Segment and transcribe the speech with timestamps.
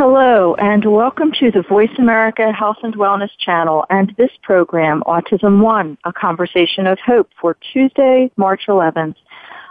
[0.00, 5.60] Hello, and welcome to the Voice America Health and Wellness channel and this program, Autism
[5.60, 9.16] One, a conversation of hope for Tuesday, March 11th.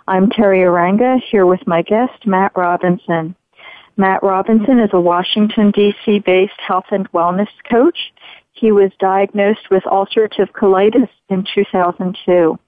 [0.05, 3.37] I'm Teri Arranga here with my guest, Matt Robinson.
[3.95, 6.19] Matt Robinson is a Washington, D.C.
[6.19, 8.11] based health and wellness coach.
[8.51, 12.59] He was diagnosed with ulcerative colitis in 2002.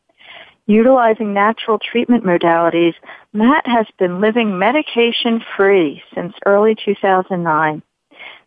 [0.70, 2.94] Utilizing natural treatment modalities,
[3.34, 7.82] Matt has been living medication free since early 2009.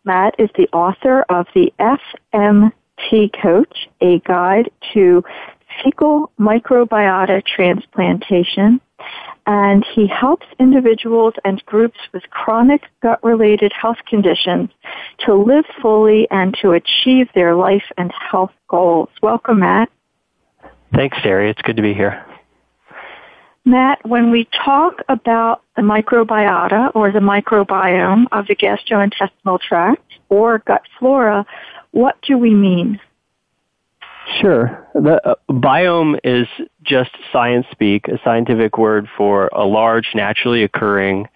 [0.05, 5.21] Matt is the author of the FMT Coach, a guide to
[5.83, 8.79] fecal microbiota transplantation,
[9.45, 14.69] and he helps individuals and groups with chronic gut-related health conditions
[15.25, 19.09] to live fully and to achieve their life and health goals.
[19.21, 19.89] Welcome, Matt.
[20.95, 21.49] Thanks, Teri.
[21.49, 22.25] It's good to be here.
[23.65, 30.59] Matt, when we talk about the microbiota or the microbiome of the gastrointestinal tract or
[30.59, 31.45] gut flora,
[31.91, 32.99] what do we mean?
[34.39, 34.87] Sure.
[34.93, 36.47] The uh, biome is
[36.83, 41.27] just science speak, a scientific word for a large naturally occurring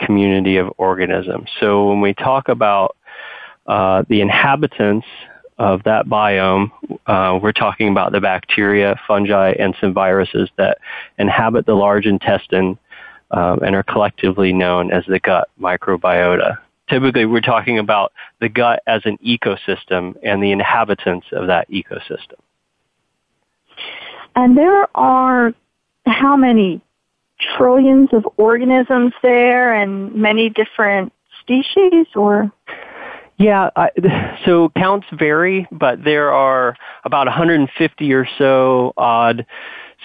[0.00, 1.50] community of organisms.
[1.60, 2.96] So when we talk about
[3.66, 5.06] uh, the inhabitants
[5.58, 6.70] of that biome,
[7.06, 10.78] uh, we're talking about the bacteria, fungi, and some viruses that
[11.18, 12.78] inhabit the large intestine
[13.30, 16.58] um, and are collectively known as the gut microbiota.
[16.88, 22.38] Typically, we're talking about the gut as an ecosystem and the inhabitants of that ecosystem.
[24.36, 25.52] And there are
[26.06, 26.80] how many
[27.56, 32.52] trillions of organisms there and many different species or
[33.38, 33.90] yeah, I,
[34.44, 39.46] so counts vary, but there are about 150 or so odd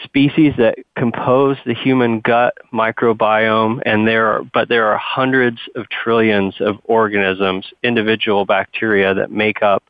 [0.04, 5.88] species that compose the human gut microbiome and there are, but there are hundreds of
[5.90, 9.84] trillions of organisms, individual bacteria that make up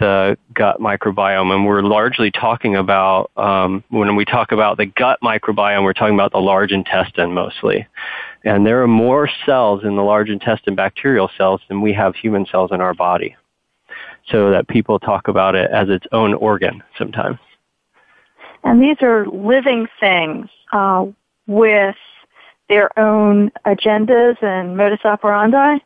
[0.00, 1.52] the gut microbiome.
[1.54, 6.14] And we're largely talking about um, when we talk about the gut microbiome we're talking
[6.14, 7.86] about the large intestine mostly
[8.44, 12.46] and there are more cells in the large intestine, bacterial cells, than we have human
[12.46, 13.36] cells in our body.
[14.30, 17.38] So that people talk about it as its own organ sometimes.
[18.62, 21.06] And these are living things uh,
[21.46, 21.96] with
[22.68, 25.78] their own agendas and modus operandi?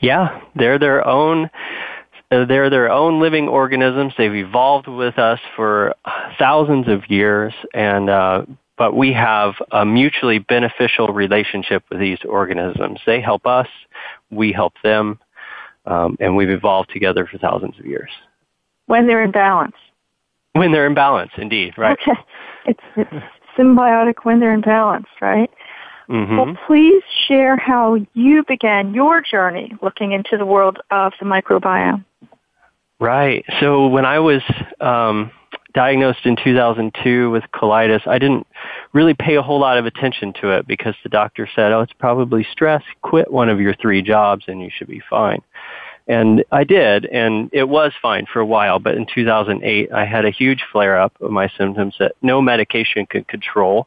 [0.00, 1.48] Yeah, they're their own
[2.30, 4.14] uh, they're their own living organisms.
[4.16, 5.94] They've evolved with us for
[6.38, 8.46] thousands of years, and uh,
[8.76, 13.00] but we have a mutually beneficial relationship with these organisms.
[13.06, 13.68] They help us,
[14.30, 15.18] we help them,
[15.86, 18.10] um, and we've evolved together for thousands of years.
[18.86, 19.76] When they're in balance.
[20.52, 21.98] When they're in balance, indeed, right.
[22.00, 22.20] Okay.
[22.66, 23.24] It's, it's
[23.58, 25.50] symbiotic when they're in balance, right?
[26.08, 26.36] Mm-hmm.
[26.36, 32.04] Well, please share how you began your journey looking into the world of the microbiome.
[33.00, 33.44] Right.
[33.60, 34.42] So when I was
[34.80, 35.30] um,
[35.72, 38.46] diagnosed in 2002 with colitis, I didn't
[38.92, 41.92] really pay a whole lot of attention to it because the doctor said, oh, it's
[41.92, 42.82] probably stress.
[43.02, 45.42] Quit one of your three jobs and you should be fine.
[46.08, 50.24] And I did, and it was fine for a while, but in 2008, I had
[50.24, 53.86] a huge flare up of my symptoms that no medication could control.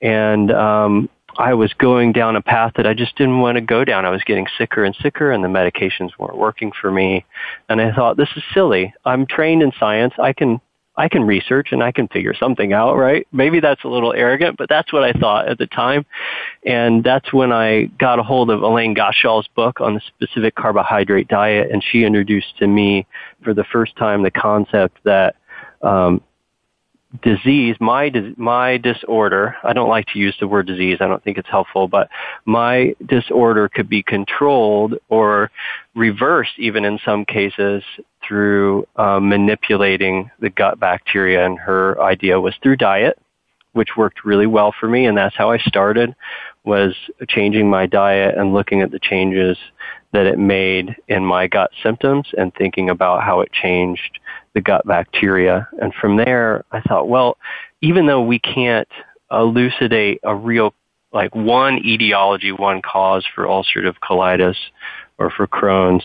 [0.00, 3.84] And, um, I was going down a path that I just didn't want to go
[3.84, 4.04] down.
[4.04, 7.24] I was getting sicker and sicker and the medications weren't working for me.
[7.68, 8.94] And I thought, this is silly.
[9.04, 10.14] I'm trained in science.
[10.18, 10.60] I can
[10.96, 13.26] I can research and I can figure something out, right?
[13.32, 16.06] Maybe that's a little arrogant, but that's what I thought at the time.
[16.64, 21.26] And that's when I got a hold of Elaine Gottschall's book on the specific carbohydrate
[21.26, 23.06] diet, and she introduced to me
[23.42, 25.34] for the first time the concept that
[25.82, 26.22] um,
[27.22, 29.56] disease, my my disorder.
[29.62, 30.98] I don't like to use the word disease.
[31.00, 32.08] I don't think it's helpful, but
[32.44, 35.50] my disorder could be controlled or
[35.94, 37.82] reversed, even in some cases,
[38.26, 41.44] through uh, manipulating the gut bacteria.
[41.44, 43.18] And her idea was through diet,
[43.72, 46.14] which worked really well for me, and that's how I started.
[46.64, 46.94] Was
[47.28, 49.58] changing my diet and looking at the changes
[50.12, 54.20] that it made in my gut symptoms and thinking about how it changed
[54.54, 55.68] the gut bacteria.
[55.80, 57.36] And from there, I thought, well,
[57.80, 58.88] even though we can't
[59.30, 60.74] elucidate a real,
[61.12, 64.56] like one etiology, one cause for ulcerative colitis
[65.18, 66.04] or for Crohn's,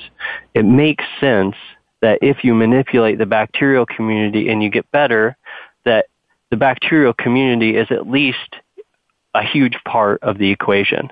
[0.54, 1.56] it makes sense
[2.02, 5.36] that if you manipulate the bacterial community and you get better,
[5.86, 6.08] that
[6.50, 8.56] the bacterial community is at least
[9.34, 11.10] a huge part of the equation.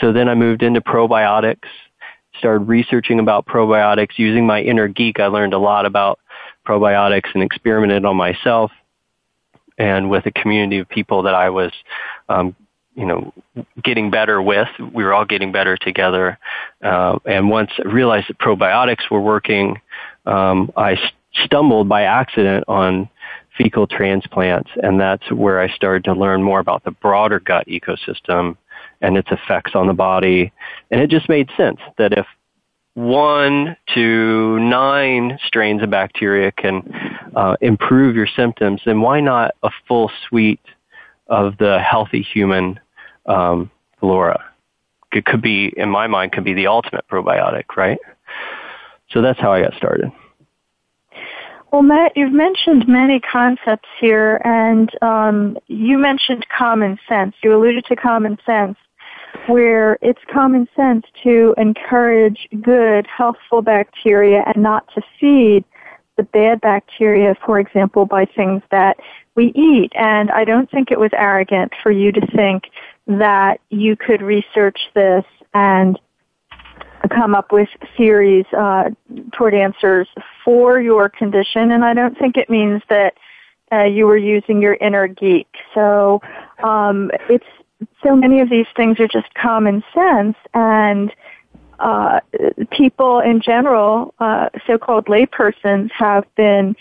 [0.00, 1.68] So then I moved into probiotics,
[2.38, 4.18] started researching about probiotics.
[4.18, 6.18] Using my inner geek, I learned a lot about
[6.66, 8.70] probiotics and experimented on myself
[9.78, 11.72] and with a community of people that I was,
[12.28, 12.54] um,
[12.94, 13.32] you know,
[13.82, 14.68] getting better with.
[14.92, 16.38] We were all getting better together.
[16.82, 19.80] Uh, and once I realized that probiotics were working,
[20.26, 20.96] um, I
[21.44, 23.08] stumbled by accident on
[23.56, 28.56] fecal transplants, and that's where I started to learn more about the broader gut ecosystem
[29.00, 30.52] and its effects on the body.
[30.90, 32.26] And it just made sense that if
[32.94, 36.82] one to nine strains of bacteria can
[37.34, 40.60] uh, improve your symptoms, then why not a full suite
[41.26, 42.78] of the healthy human
[43.26, 44.44] um, flora?
[45.12, 47.98] It could be, in my mind, could be the ultimate probiotic, right?
[49.10, 50.10] So that's how I got started.
[51.70, 57.34] Well, Matt, you've mentioned many concepts here, and um, you mentioned common sense.
[57.42, 58.76] You alluded to common sense
[59.46, 65.64] where it's common sense to encourage good, healthful bacteria and not to feed
[66.16, 68.98] the bad bacteria, for example, by things that
[69.34, 69.92] we eat.
[69.94, 72.64] And I don't think it was arrogant for you to think
[73.06, 75.24] that you could research this
[75.54, 75.98] and
[77.10, 78.90] come up with theories uh,
[79.32, 80.08] toward answers
[80.44, 81.72] for your condition.
[81.72, 83.14] And I don't think it means that
[83.72, 85.48] uh, you were using your inner geek.
[85.74, 86.20] So
[86.62, 87.44] um, it's
[88.02, 91.12] so many of these things are just common sense and
[91.78, 92.20] uh,
[92.70, 96.76] people in general, uh, so-called laypersons, have been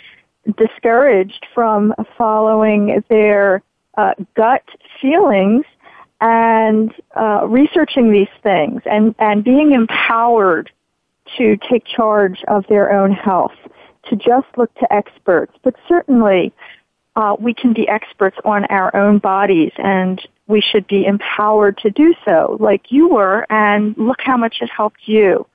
[0.57, 3.63] discouraged from following their
[3.97, 4.63] uh, gut
[5.01, 5.65] feelings
[6.19, 10.71] and uh, researching these things and, and being empowered
[11.37, 13.55] to take charge of their own health,
[14.07, 15.53] to just look to experts.
[15.63, 16.53] But certainly,
[17.15, 21.89] uh, we can be experts on our own bodies and we should be empowered to
[21.89, 25.45] do so, like you were, and look how much it helped you.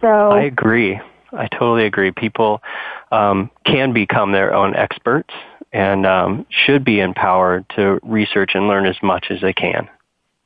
[0.00, 1.00] So I agree.
[1.32, 2.12] I totally agree.
[2.12, 2.62] People
[3.10, 5.34] um, can become their own experts
[5.72, 9.88] and um, should be empowered to research and learn as much as they can.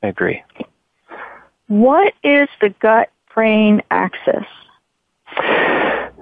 [0.03, 0.43] I agree.
[1.67, 4.45] What is the gut brain axis?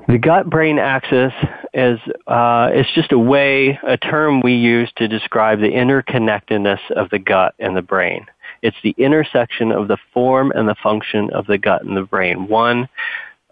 [0.08, 1.34] The gut brain axis
[1.74, 7.10] is uh, it's just a way, a term we use to describe the interconnectedness of
[7.10, 8.26] the gut and the brain.
[8.62, 12.48] It's the intersection of the form and the function of the gut and the brain.
[12.48, 12.90] One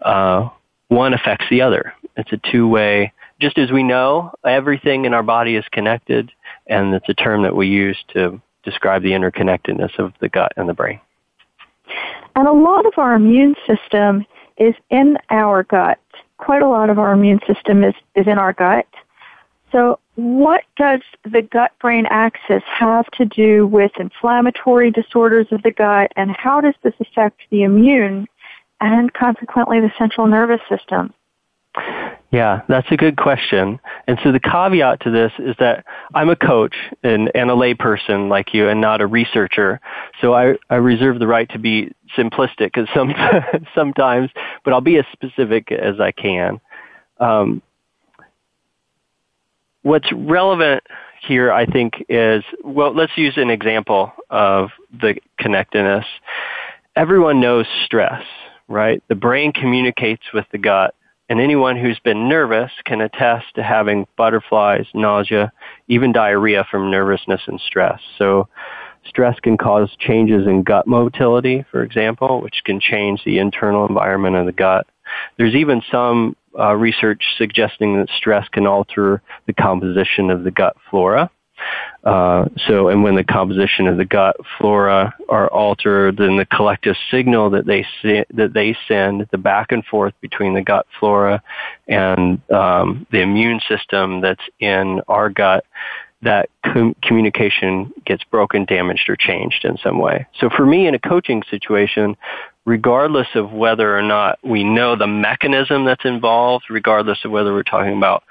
[0.02, 0.48] uh,
[0.88, 1.92] one affects the other.
[2.16, 3.12] It's a two way.
[3.40, 6.32] Just as we know, everything in our body is connected,
[6.66, 10.68] and it's a term that we use to describe the interconnectedness of the gut and
[10.68, 11.00] the brain.
[12.34, 15.98] And a lot of our immune system is in our gut
[16.38, 18.86] quite a lot of our immune system is, is in our gut.
[19.70, 26.12] So what does the gut-brain axis have to do with inflammatory disorders of the gut
[26.16, 28.26] and how does this affect the immune
[28.80, 31.12] and consequently the central nervous system?
[32.30, 33.80] Yeah, that's a good question.
[34.06, 38.28] And so the caveat to this is that I'm a coach and, and a layperson
[38.28, 39.80] like you and not a researcher.
[40.20, 43.14] So I, I reserve the right to be simplistic some,
[43.74, 44.30] sometimes,
[44.62, 46.60] but I'll be as specific as I can.
[47.18, 47.62] Um,
[49.82, 50.84] what's relevant
[51.26, 56.04] here, I think, is, well, let's use an example of the connectedness.
[56.94, 58.22] Everyone knows stress,
[58.68, 59.02] right?
[59.08, 60.94] The brain communicates with the gut
[61.28, 65.52] and anyone who's been nervous can attest to having butterflies, nausea,
[65.88, 68.00] even diarrhea from nervousness and stress.
[68.16, 68.48] So
[69.06, 74.36] stress can cause changes in gut motility, for example, which can change the internal environment
[74.36, 74.86] of the gut.
[75.36, 80.76] There's even some uh, research suggesting that stress can alter the composition of the gut
[80.90, 81.30] flora.
[82.04, 86.96] Uh, so, and when the composition of the gut flora are altered, then the collective
[87.10, 91.42] signal that they se- that they send, the back and forth between the gut flora
[91.86, 95.64] and um, the immune system that's in our gut,
[96.22, 100.26] that com- communication gets broken, damaged, or changed in some way.
[100.40, 102.16] So for me in a coaching situation,
[102.64, 107.62] regardless of whether or not we know the mechanism that's involved, regardless of whether we're
[107.62, 108.24] talking about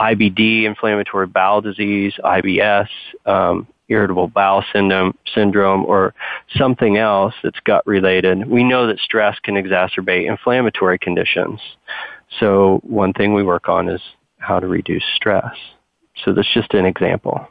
[0.00, 2.88] IBD, inflammatory bowel disease, IBS,
[3.26, 6.14] um, irritable bowel syndrome, syndrome, or
[6.56, 11.60] something else that's gut related, we know that stress can exacerbate inflammatory conditions.
[12.40, 14.00] So one thing we work on is
[14.38, 15.54] how to reduce stress.
[16.24, 17.46] So that's just an example.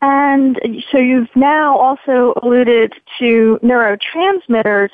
[0.00, 0.58] And
[0.90, 4.90] so you've now also alluded to neurotransmitters.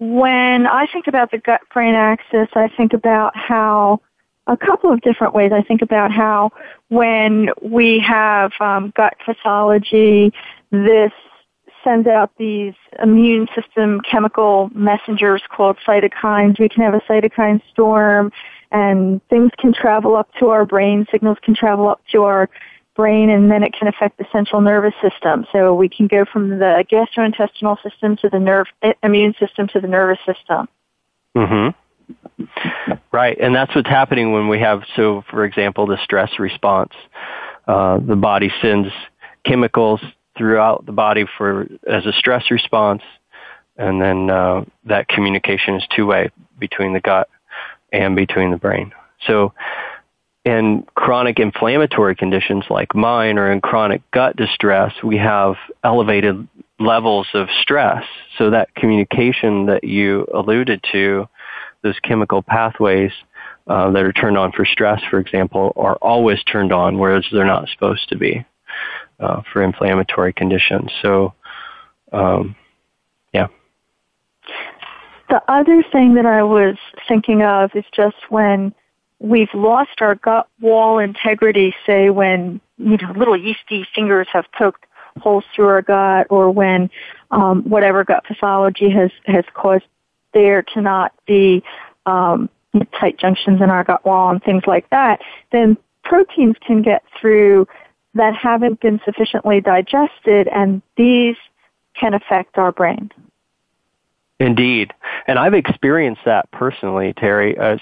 [0.00, 4.00] When I think about the gut brain axis, I think about how
[4.48, 5.52] a couple of different ways.
[5.54, 6.50] I think about how
[6.88, 10.32] when we have um, gut pathology,
[10.70, 11.12] this
[11.84, 16.58] sends out these immune system chemical messengers called cytokines.
[16.58, 18.32] We can have a cytokine storm
[18.72, 22.50] and things can travel up to our brain, signals can travel up to our
[22.96, 25.46] brain and then it can affect the central nervous system.
[25.52, 28.66] So we can go from the gastrointestinal system to the nerve
[29.02, 30.68] immune system to the nervous system.
[31.36, 31.74] Mm Mhm.
[33.12, 36.92] Right, and that's what's happening when we have so for example the stress response.
[37.66, 38.88] Uh, the body sends
[39.44, 40.00] chemicals
[40.36, 43.02] throughout the body for as a stress response
[43.78, 47.28] and then uh, that communication is two way between the gut
[47.92, 48.92] and between the brain.
[49.26, 49.54] So
[50.44, 56.48] in chronic inflammatory conditions like mine or in chronic gut distress, we have elevated
[56.80, 58.04] levels of stress.
[58.36, 61.28] So that communication that you alluded to,
[61.82, 63.12] those chemical pathways
[63.66, 67.44] uh, that are turned on for stress, for example, are always turned on, whereas they're
[67.44, 68.44] not supposed to be
[69.20, 70.90] uh, for inflammatory conditions.
[71.02, 71.34] So,
[72.12, 72.56] um,
[73.32, 73.48] yeah.
[75.28, 78.74] The other thing that I was thinking of is just when
[79.18, 84.84] we've lost our gut wall integrity, say when you know little yeasty fingers have poked
[85.18, 86.88] holes through our gut, or when
[87.30, 89.84] um, whatever gut pathology has has caused
[90.32, 91.62] there to not be
[92.06, 92.48] um,
[92.98, 95.20] tight junctions in our gut wall and things like that,
[95.52, 97.66] then proteins can get through
[98.14, 101.36] that haven't been sufficiently digested, and these
[101.94, 103.10] can affect our brain.
[104.40, 104.92] Indeed.
[105.26, 107.80] And I've experienced that personally, Teri, as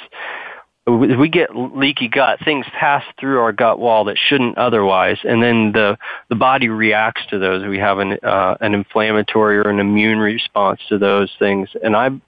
[0.86, 5.72] we get leaky gut, things pass through our gut wall that shouldn't otherwise, and then
[5.72, 7.66] the the body reacts to those.
[7.66, 12.20] We have an uh, an inflammatory or an immune response to those things, and I've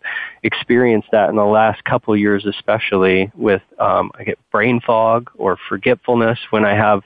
[0.43, 5.31] experienced that in the last couple of years, especially with um, I get brain fog
[5.37, 7.03] or forgetfulness when I have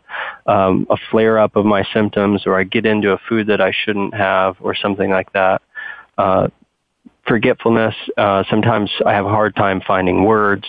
[0.46, 3.72] um, a flare up of my symptoms, or I get into a food that I
[3.84, 5.60] shouldn't have, or something like that.
[6.16, 6.48] Uh,
[7.26, 7.94] forgetfulness.
[8.16, 10.64] Uh, sometimes I have a hard time finding words,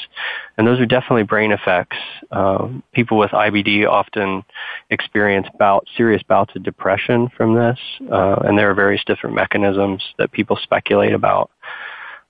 [0.57, 1.97] and those are definitely brain effects.
[2.31, 4.43] Uh, people with IBD often
[4.89, 7.79] experience bout, serious bouts of depression from this,
[8.11, 11.49] uh, and there are various different mechanisms that people speculate about.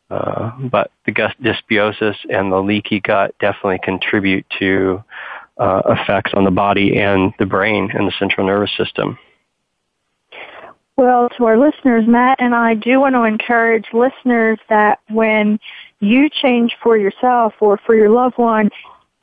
[0.10, 5.04] Uh, but the gut dysbiosis and the leaky gut definitely contribute to
[5.58, 9.18] uh, effects on the body and the brain and the central nervous system.
[10.96, 15.60] Well, to our listeners, Matt and I do want to encourage listeners that when
[16.00, 18.70] you change for yourself or for your loved one,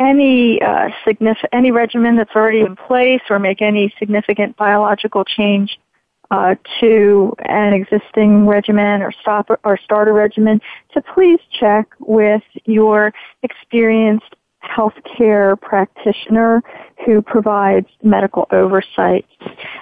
[0.00, 5.78] any uh, significant any regimen that's already in place, or make any significant biological change
[6.30, 10.60] uh, to an existing regimen or stop or start a regimen,
[10.94, 13.12] to please check with your
[13.42, 14.34] experienced
[14.64, 16.62] healthcare practitioner
[17.06, 19.26] who provides medical oversight.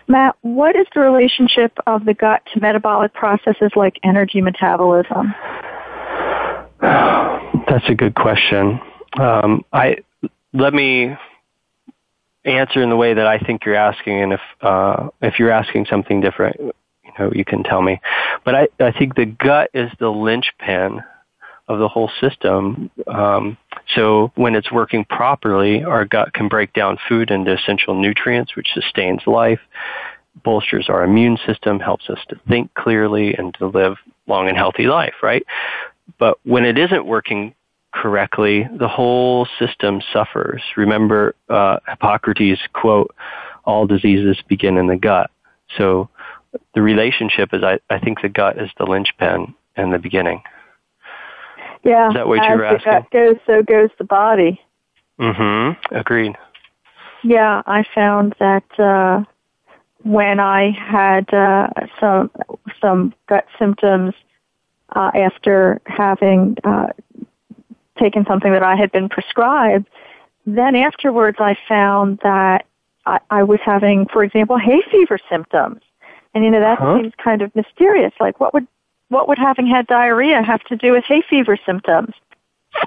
[0.06, 5.34] Matt, what is the relationship of the gut to metabolic processes like energy metabolism?
[6.80, 8.80] That's a good question.
[9.18, 9.96] Um, I
[10.52, 11.16] let me
[12.44, 15.86] answer in the way that I think you're asking, and if uh, if you're asking
[15.86, 18.00] something different, you know, you can tell me.
[18.44, 21.02] But I, I think the gut is the linchpin
[21.68, 22.90] of the whole system.
[23.06, 23.58] Um,
[23.94, 28.68] so when it's working properly, our gut can break down food into essential nutrients, which
[28.74, 29.60] sustains life,
[30.44, 34.84] bolsters our immune system, helps us to think clearly and to live long and healthy
[34.84, 35.44] life, right?
[36.18, 37.54] But when it isn't working
[37.92, 40.62] correctly, the whole system suffers.
[40.76, 43.14] Remember uh, Hippocrates' quote,
[43.64, 45.30] all diseases begin in the gut.
[45.76, 46.08] So
[46.74, 50.42] the relationship is I, I think the gut is the linchpin in the beginning.
[51.88, 52.08] Yeah.
[52.08, 52.92] Is that what you were asking?
[52.92, 54.60] Gut goes, so goes the body.
[55.18, 55.94] Mm-hmm.
[55.94, 56.36] Agreed.
[57.24, 59.24] Yeah, I found that uh,
[60.02, 61.68] when I had uh,
[61.98, 62.30] some
[62.80, 64.14] some gut symptoms
[64.94, 66.88] uh, after having uh,
[67.98, 69.88] taken something that I had been prescribed,
[70.46, 72.66] then afterwards I found that
[73.06, 75.80] I, I was having, for example, hay fever symptoms.
[76.34, 76.98] And you know, that huh?
[77.00, 78.12] seems kind of mysterious.
[78.20, 78.68] Like what would
[79.08, 82.14] what would having had diarrhea have to do with hay fever symptoms?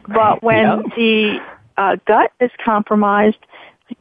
[0.07, 1.39] But when the
[1.77, 3.37] uh, gut is compromised,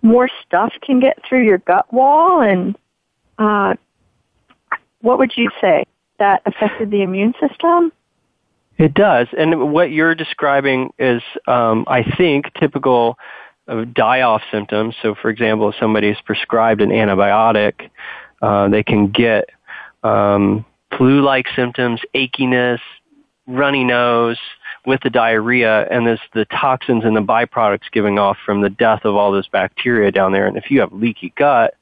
[0.02, 2.76] more stuff can get through your gut wall and
[3.38, 3.74] uh,
[5.00, 5.84] what would you say?
[6.18, 7.92] That affected the immune system?
[8.76, 13.18] It does, and what you're describing is, um, I think, typical
[13.66, 14.94] of die-off symptoms.
[15.02, 17.90] So, for example, if somebody is prescribed an antibiotic,
[18.40, 19.50] uh, they can get
[20.02, 20.64] um,
[20.96, 22.80] flu-like symptoms, achiness,
[23.46, 24.38] runny nose
[24.86, 29.04] with the diarrhea, and there's the toxins and the byproducts giving off from the death
[29.04, 30.46] of all those bacteria down there.
[30.46, 31.74] And if you have leaky gut,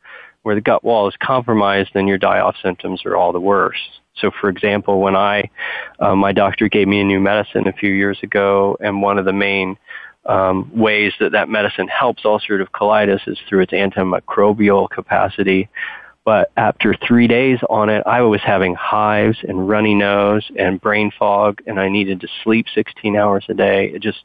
[0.42, 3.78] where the gut wall is compromised, then your die-off symptoms are all the worse.
[4.16, 5.50] So, for example, when I,
[6.00, 9.24] uh, my doctor gave me a new medicine a few years ago, and one of
[9.24, 9.76] the main
[10.26, 15.68] um, ways that that medicine helps ulcerative colitis is through its antimicrobial capacity.
[16.28, 21.10] But after three days on it, I was having hives and runny nose and brain
[21.18, 23.86] fog, and I needed to sleep 16 hours a day.
[23.94, 24.18] It just,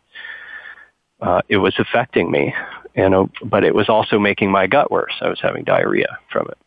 [1.22, 2.54] uh, it was affecting me,
[2.94, 5.14] and uh, but it was also making my gut worse.
[5.22, 6.58] I was having diarrhea from it.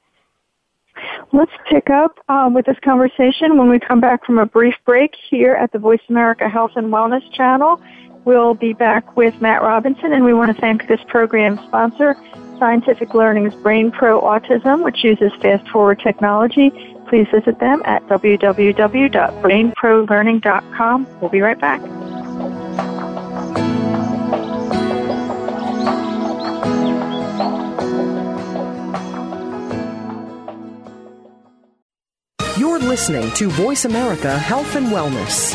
[1.33, 5.15] Let's pick up um, with this conversation when we come back from a brief break
[5.31, 7.81] here at the Voice America Health and Wellness channel.
[8.25, 12.17] We'll be back with Matt Robinson, and we want to thank this program's sponsor,
[12.59, 16.71] Scientific Learning's Brain Pro Autism, which uses Fast ForWord technology.
[17.09, 21.07] Please visit them at www.brainprolearning.com.
[21.21, 22.06] We'll be right back.
[32.76, 35.54] You're listening to Voice America Health and Wellness.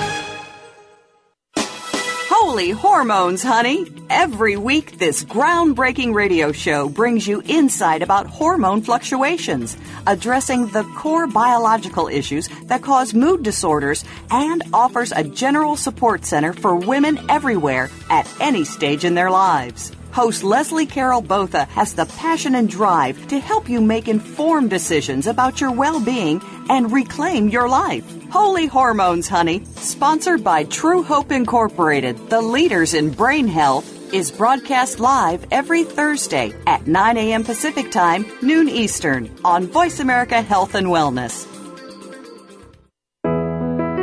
[1.55, 3.85] Holy hormones, honey!
[4.09, 11.27] Every week, this groundbreaking radio show brings you insight about hormone fluctuations, addressing the core
[11.27, 17.91] biological issues that cause mood disorders, and offers a general support center for women everywhere
[18.09, 19.91] at any stage in their lives.
[20.12, 25.28] Host Leslie Carol Botha has the passion and drive to help you make informed decisions
[25.28, 28.06] about your well being and reclaim your life.
[28.30, 35.00] Holy Hormones, honey, sponsored by True Hope Incorporated, the leaders in brain health, is broadcast
[35.00, 37.43] live every Thursday at 9 a.m.
[37.43, 41.47] Pacific Time, noon Eastern, on Voice America Health and Wellness.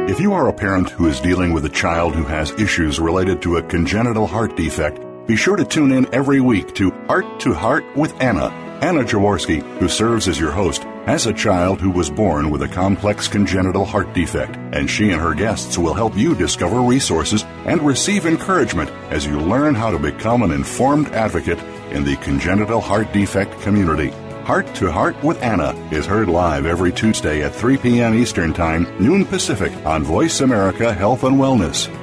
[0.09, 3.43] If you are a parent who is dealing with a child who has issues related
[3.43, 7.53] to a congenital heart defect, be sure to tune in every week to Heart to
[7.53, 8.47] Heart with Anna.
[8.81, 12.69] Anna Jaworski, who serves as your host, has a child who was born with a
[12.69, 17.83] complex congenital heart defect, and she and her guests will help you discover resources and
[17.83, 21.59] receive encouragement as you learn how to become an informed advocate
[21.91, 24.09] in the congenital heart defect community.
[24.45, 28.15] Heart to Heart with Anna is heard live every Tuesday at 3 p.m.
[28.15, 31.98] Eastern Time, noon Pacific on Voice America Health and Wellness.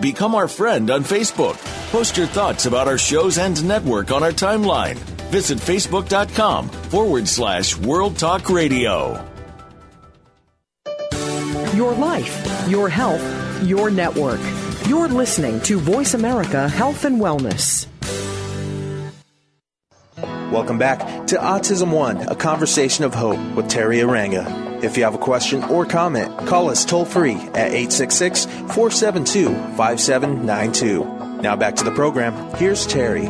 [0.00, 1.56] Become our friend on Facebook.
[1.90, 4.96] Post your thoughts about our shows and network on our timeline.
[5.30, 9.24] Visit facebook.com forward slash World Talk Radio.
[11.74, 13.22] Your life, your health,
[13.62, 14.40] your network.
[14.88, 17.86] You're listening to Voice America Health and Wellness.
[20.52, 24.63] Welcome back to Autism One, a conversation of hope with Teri Arranga.
[24.84, 31.40] If you have a question or comment, call us toll free at 866 472 5792.
[31.40, 32.34] Now back to the program.
[32.56, 33.24] Here's Teri.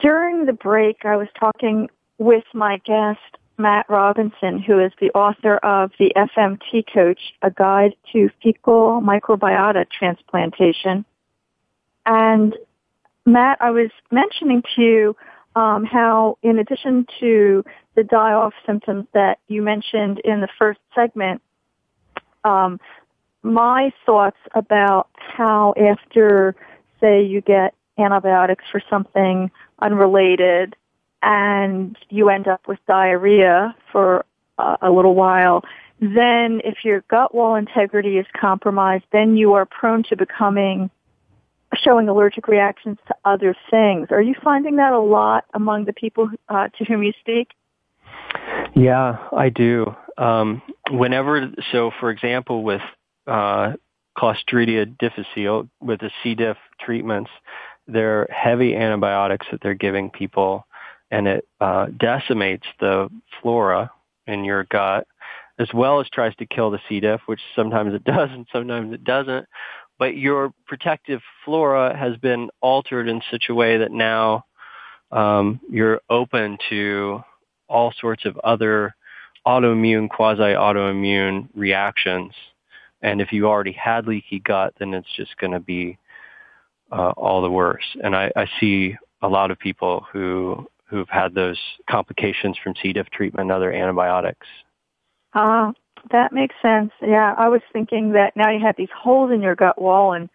[0.00, 3.18] During the break, I was talking with my guest,
[3.58, 9.86] Matt Robinson, who is the author of The FMT Coach, A Guide to Fecal Microbiota
[9.90, 11.04] Transplantation.
[12.04, 12.54] And
[13.24, 15.16] Matt, I was mentioning to you
[15.56, 17.64] um, how, in addition to
[17.96, 21.40] the die-off symptoms that you mentioned in the first segment,
[22.44, 22.78] um,
[23.42, 26.54] my thoughts about how after,
[27.00, 30.76] say, you get antibiotics for something unrelated
[31.22, 34.26] and you end up with diarrhea for
[34.58, 35.64] uh, a little while,
[36.00, 40.90] then if your gut wall integrity is compromised, then you are prone to becoming
[41.74, 44.08] showing allergic reactions to other things.
[44.10, 47.48] Are you finding that a lot among the people uh, to whom you speak?
[48.74, 49.94] Yeah, I do.
[50.18, 52.82] Um, whenever, so for example, with
[53.26, 53.72] uh,
[54.16, 56.34] Clostridia difficile, with the C.
[56.34, 57.30] diff treatments,
[57.86, 60.66] they're heavy antibiotics that they're giving people,
[61.10, 63.08] and it uh, decimates the
[63.40, 63.90] flora
[64.26, 65.06] in your gut,
[65.58, 67.00] as well as tries to kill the C.
[67.00, 69.46] diff, which sometimes it does and sometimes it doesn't.
[69.98, 74.44] But your protective flora has been altered in such a way that now
[75.10, 77.22] um, you're open to
[77.68, 78.94] all sorts of other
[79.46, 82.32] autoimmune, quasi-autoimmune reactions.
[83.02, 85.98] And if you already had leaky gut, then it's just going to be
[86.90, 87.84] uh, all the worse.
[88.02, 91.58] And I, I see a lot of people who who've had those
[91.90, 92.92] complications from C.
[92.92, 94.46] diff treatment and other antibiotics.
[95.32, 95.72] Uh,
[96.10, 96.92] that makes sense.
[97.00, 100.28] Yeah, I was thinking that now you have these holes in your gut wall and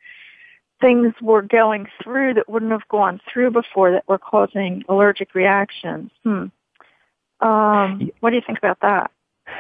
[0.82, 6.12] things were going through that wouldn't have gone through before that were causing allergic reactions.
[6.24, 6.46] Hmm.
[7.40, 9.12] Um, what do you think about that?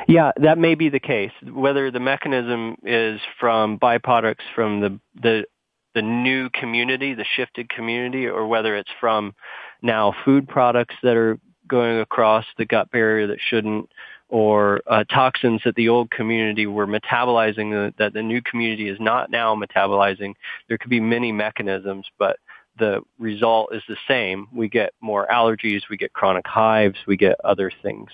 [0.08, 1.32] Yeah, that may be the case.
[1.44, 5.46] Whether the mechanism is from byproducts from the the
[5.94, 9.36] the new community, the shifted community, or whether it's from
[9.82, 11.38] now food products that are
[11.68, 13.90] going across the gut barrier that shouldn't,
[14.32, 18.98] or uh, toxins that the old community were metabolizing that, that the new community is
[19.00, 20.34] not now metabolizing.
[20.70, 22.38] There could be many mechanisms, but
[22.80, 24.48] the result is the same.
[24.54, 28.10] We get more allergies, we get chronic hives, we get other things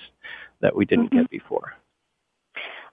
[0.59, 1.19] that we didn't mm-hmm.
[1.19, 1.73] get before.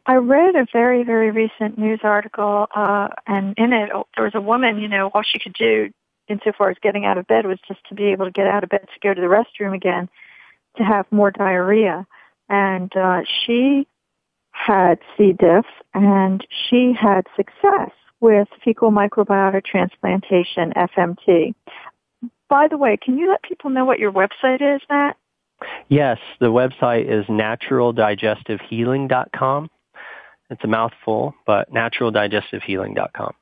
[0.06, 4.40] I read a very, very recent news article, uh, and in it, there was a
[4.40, 5.90] woman, you know, all she could do
[6.28, 8.68] insofar as getting out of bed was just to be able to get out of
[8.68, 10.10] bed to go to the restroom again
[10.76, 12.06] to have more diarrhea.
[12.48, 13.86] And uh, she
[14.50, 15.32] had C.
[15.32, 21.54] diff, and she had success with fecal microbiota transplantation, FMT.
[22.48, 25.16] By the way, can you let people know what your website is, Matt?
[25.88, 29.70] Yes, the website is naturaldigestivehealing.com.
[30.50, 33.32] It's a mouthful, but naturaldigestivehealing.com.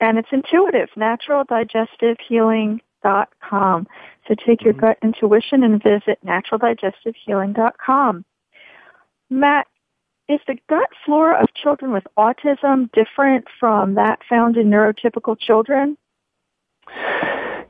[0.00, 3.86] And it's intuitive, naturaldigestivehealing.com.
[4.28, 4.80] So take your mm-hmm.
[4.80, 8.24] gut intuition and visit naturaldigestivehealing.com.
[9.30, 9.66] Matt,
[10.28, 15.96] is the gut flora of children with autism different from that found in neurotypical children?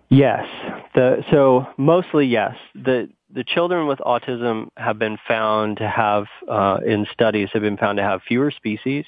[0.09, 0.47] Yes.
[0.95, 2.57] The, so mostly yes.
[2.75, 7.77] The the children with autism have been found to have uh, in studies have been
[7.77, 9.05] found to have fewer species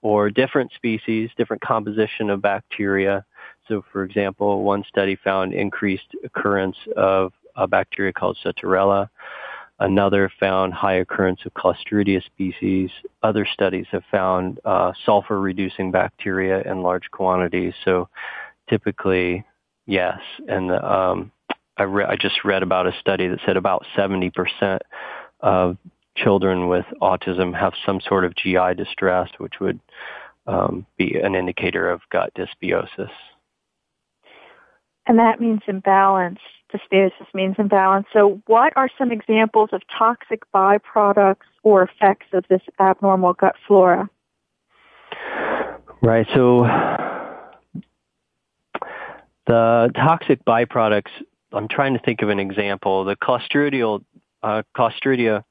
[0.00, 3.26] or different species, different composition of bacteria.
[3.68, 9.08] So, for example, one study found increased occurrence of a bacteria called Sutterella
[9.80, 12.90] Another found high occurrence of Clostridia species.
[13.22, 17.74] Other studies have found uh, sulfur-reducing bacteria in large quantities.
[17.84, 18.08] So
[18.68, 19.44] typically,
[19.86, 20.18] yes.
[20.48, 21.30] And um,
[21.76, 24.80] I, re- I just read about a study that said about 70%
[25.40, 25.76] of
[26.16, 29.78] children with autism have some sort of GI distress, which would
[30.48, 33.10] um, be an indicator of gut dysbiosis.
[35.08, 36.38] And that means imbalance
[36.72, 38.06] dysbiosis means imbalance.
[38.12, 44.08] So what are some examples of toxic byproducts or effects of this abnormal gut flora?
[46.02, 46.26] Right.
[46.34, 46.64] So
[49.46, 51.10] the toxic byproducts,
[51.52, 53.04] I'm trying to think of an example.
[53.04, 54.04] The Clostridial,
[54.42, 55.42] uh, Clostridia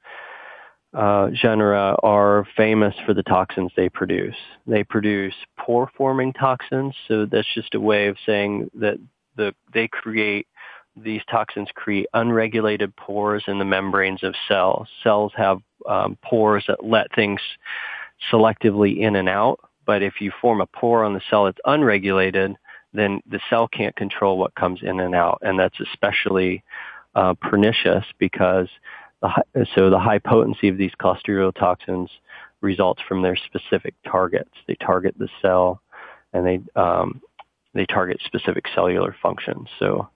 [0.94, 4.36] uh, genera are famous for the toxins they produce.
[4.66, 8.98] They produce pore-forming toxins, so that's just a way of saying that
[9.38, 10.46] the, they create
[11.02, 14.88] these toxins create unregulated pores in the membranes of cells.
[15.02, 17.40] Cells have um, pores that let things
[18.32, 22.56] selectively in and out, but if you form a pore on the cell that's unregulated,
[22.92, 26.64] then the cell can't control what comes in and out, and that's especially
[27.14, 28.68] uh, pernicious because
[29.22, 32.10] the, so the high potency of these clostridial toxins
[32.60, 34.50] results from their specific targets.
[34.66, 35.80] They target the cell,
[36.32, 37.22] and they um,
[37.74, 39.68] they target specific cellular functions.
[39.78, 40.08] So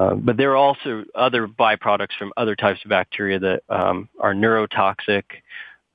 [0.00, 4.32] um, but there are also other byproducts from other types of bacteria that um, are
[4.32, 5.24] neurotoxic,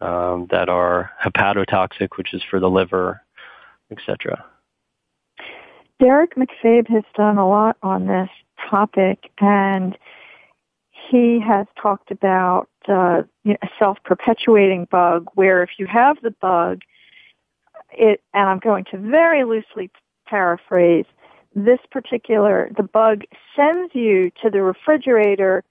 [0.01, 3.21] um, that are hepatotoxic, which is for the liver,
[3.91, 4.43] etc.
[5.99, 8.29] Derrick MacFabe has done a lot on this
[8.69, 9.97] topic, and
[11.09, 16.31] he has talked about uh, you know, a self-perpetuating bug, where if you have the
[16.41, 16.81] bug,
[17.93, 19.89] it, and I'm going to very loosely
[20.33, 21.05] paraphrase,
[21.53, 23.21] this particular, the bug
[23.55, 25.63] sends you to the refrigerator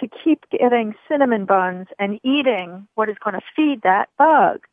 [0.00, 4.66] to keep getting cinnamon buns and eating what is going to feed that bug.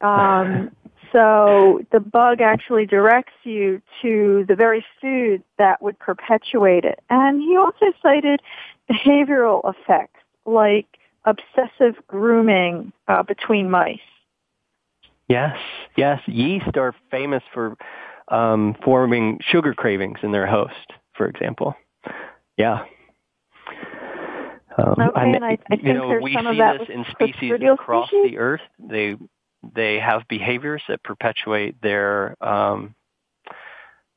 [0.00, 0.70] Um,
[1.12, 7.00] so the bug actually directs you to the very food that would perpetuate it.
[7.10, 8.40] And he also cited
[8.88, 10.86] behavioral effects like
[11.24, 13.98] obsessive grooming uh, between mice.
[15.28, 15.56] Yes,
[15.96, 16.20] yes.
[16.26, 17.76] Yeast are famous for
[18.30, 21.74] um, forming sugar cravings in their host, for example.
[22.56, 22.84] Yeah.
[24.78, 28.30] Um, okay, and I, I you know, we see this in species across species?
[28.30, 28.60] the earth.
[28.78, 29.16] They
[29.74, 32.94] they have behaviors that perpetuate their um,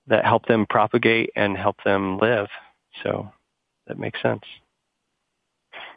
[0.08, 2.48] that help them propagate and help them live.
[3.04, 3.32] So
[3.88, 4.44] that makes sense.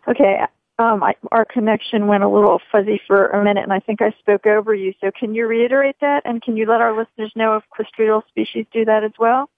[0.09, 0.41] Okay.
[0.79, 4.11] Um, I, our connection went a little fuzzy for a minute, and I think I
[4.19, 4.93] spoke over you.
[5.01, 8.67] So can you reiterate that, and can you let our listeners know if Clostridial species
[8.73, 9.49] do that as well?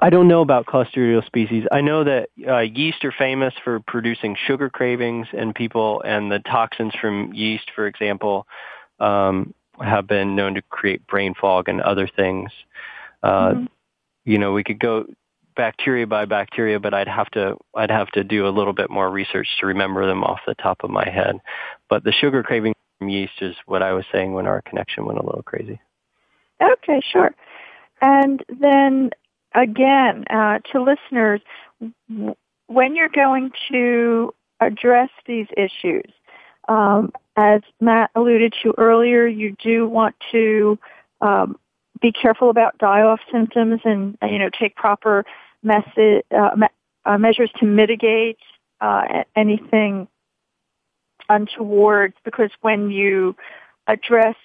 [0.00, 1.64] I don't know about Clostridial species.
[1.72, 6.40] I know that uh, yeast are famous for producing sugar cravings, and people and the
[6.40, 8.46] toxins from yeast, for example,
[9.00, 12.50] um, have been known to create brain fog and other things.
[13.22, 13.64] Uh, mm-hmm.
[14.24, 15.06] You know, we could go
[15.56, 19.10] bacteria by bacteria, but I'd have to I'd have to do a little bit more
[19.10, 21.36] research to remember them off the top of my head.
[21.88, 25.18] But the sugar craving from yeast is what I was saying when our connection went
[25.18, 25.80] a little crazy.
[26.60, 27.34] Okay, sure.
[28.00, 29.10] And then
[29.54, 31.40] again, uh, to listeners,
[32.66, 36.10] when you're going to address these issues,
[36.68, 40.78] um, as Matt alluded to earlier, you do want to
[41.20, 41.56] um,
[42.02, 45.24] be careful about die-off symptoms and you know take proper
[45.62, 46.66] method, uh, me-
[47.04, 48.38] uh, measures to mitigate
[48.80, 50.08] uh, anything
[51.28, 52.12] untoward.
[52.24, 53.36] Because when you
[53.86, 54.36] address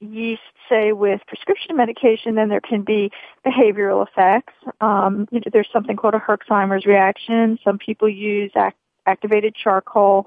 [0.00, 3.10] yeast, say with prescription medication, then there can be
[3.46, 4.54] behavioral effects.
[4.80, 7.58] Um, you know, there's something called a Herxheimer's reaction.
[7.64, 10.26] Some people use act- activated charcoal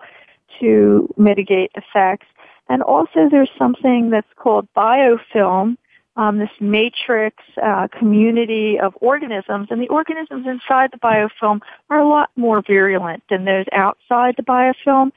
[0.60, 2.28] to mitigate effects.
[2.70, 5.78] And also there's something that's called biofilm,
[6.18, 12.08] um, this matrix uh, community of organisms, and the organisms inside the biofilm are a
[12.08, 15.12] lot more virulent than those outside the biofilm.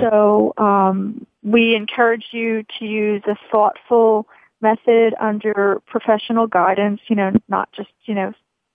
[0.00, 4.26] So um, we encourage you to use a thoughtful
[4.62, 7.00] method under professional guidance.
[7.08, 8.32] You know, not just you know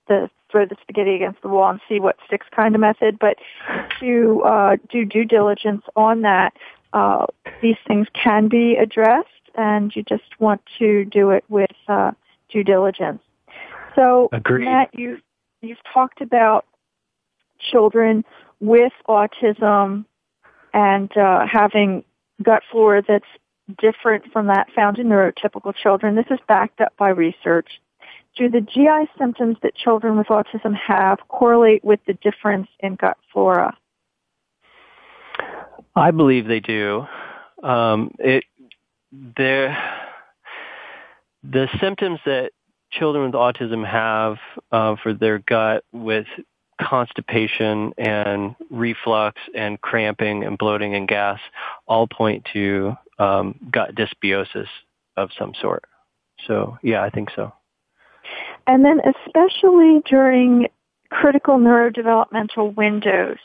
[0.08, 3.38] the throw the spaghetti against the wall and see what sticks kind of method, but
[4.00, 6.54] to uh, do due diligence on that.
[6.94, 7.26] Uh,
[7.62, 12.12] these things can be addressed, and you just want to do it with uh,
[12.50, 13.22] due diligence.
[13.96, 14.66] So, Agreed.
[14.66, 15.20] Matt, you
[15.62, 16.66] you've talked about
[17.60, 18.24] children
[18.60, 20.06] with autism
[20.74, 22.04] and uh, having
[22.44, 23.26] gut flora that's
[23.80, 26.16] different from that found in neurotypical children.
[26.16, 27.70] This is backed up by research
[28.36, 33.18] do the GI symptoms that children with autism have correlate with the difference in gut
[33.32, 33.76] flora?
[35.96, 37.06] I believe they do.
[37.64, 38.44] Um, it
[39.36, 39.76] the
[41.44, 42.52] the symptoms that
[42.92, 44.38] children with autism have
[44.72, 46.26] uh, for their gut with
[46.82, 51.40] constipation and reflux and cramping and bloating and gas
[51.88, 54.68] all point to um, gut dysbiosis
[55.16, 55.86] of some sort.
[56.48, 57.54] So yeah, I think so.
[58.68, 60.68] And then especially during
[61.12, 63.38] critical neurodevelopmental windows,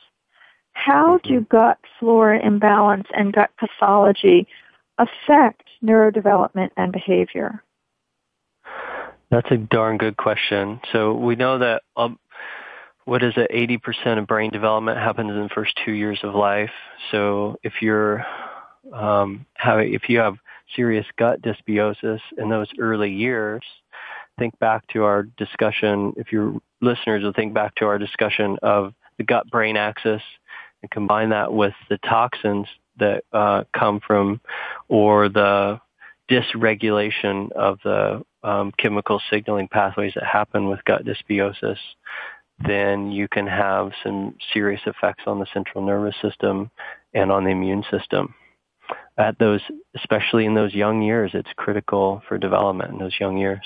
[0.73, 1.57] how do mm-hmm.
[1.57, 4.49] gut flora imbalance and gut pathology
[5.01, 7.63] affect neurodevelopment and behavior?
[9.31, 10.81] That's a darn good question.
[10.93, 12.19] So we know that um,
[13.05, 16.71] what is it, 80% of brain development happens in the first two years of life.
[17.11, 18.25] So if you're
[18.93, 20.37] um, having, if you have
[20.75, 23.63] serious gut dysbiosis in those early years,
[24.39, 28.95] think back to our discussion, if your listeners will think back to our discussion of
[29.19, 30.23] the gut-brain axis
[30.83, 32.67] and combine that with the toxins
[32.99, 34.41] that uh, come from
[34.89, 35.81] or the
[36.31, 41.79] dysregulation of the um, chemical signaling pathways that happen with gut dysbiosis,
[42.67, 46.71] then you can have some serious effects on the central nervous system
[47.15, 48.35] and on the immune system.
[49.19, 49.61] At those,
[49.97, 53.65] especially in those young years, it's critical for development in those young years.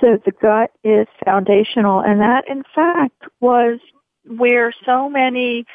[0.00, 3.78] So the gut is foundational, and that in fact was
[4.26, 5.66] where so many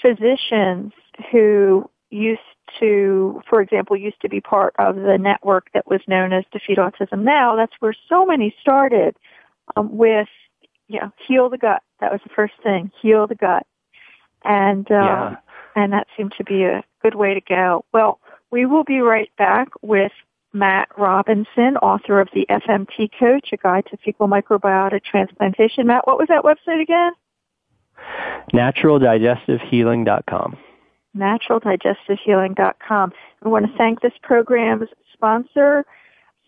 [0.00, 0.92] physicians
[1.30, 2.40] who used
[2.78, 6.78] to, for example, used to be part of the network that was known as Defeat
[6.78, 9.16] Autism Now, that's where so many started
[9.76, 10.28] um, with,
[10.88, 11.82] you know, heal the gut.
[12.00, 13.66] That was the first thing, heal the gut.
[14.44, 15.36] And, uh, yeah.
[15.76, 17.84] and that seemed to be a good way to go.
[17.92, 18.20] Well,
[18.50, 20.12] we will be right back with
[20.52, 25.86] Matt Robinson, author of The FMT Coach, A Guide to Fecal Microbiota Transplantation.
[25.86, 27.12] Matt, what was that website again?
[28.52, 30.58] NaturalDigestiveHealing.com.
[31.16, 33.12] NaturalDigestiveHealing.com.
[33.44, 35.84] We want to thank this program's sponsor,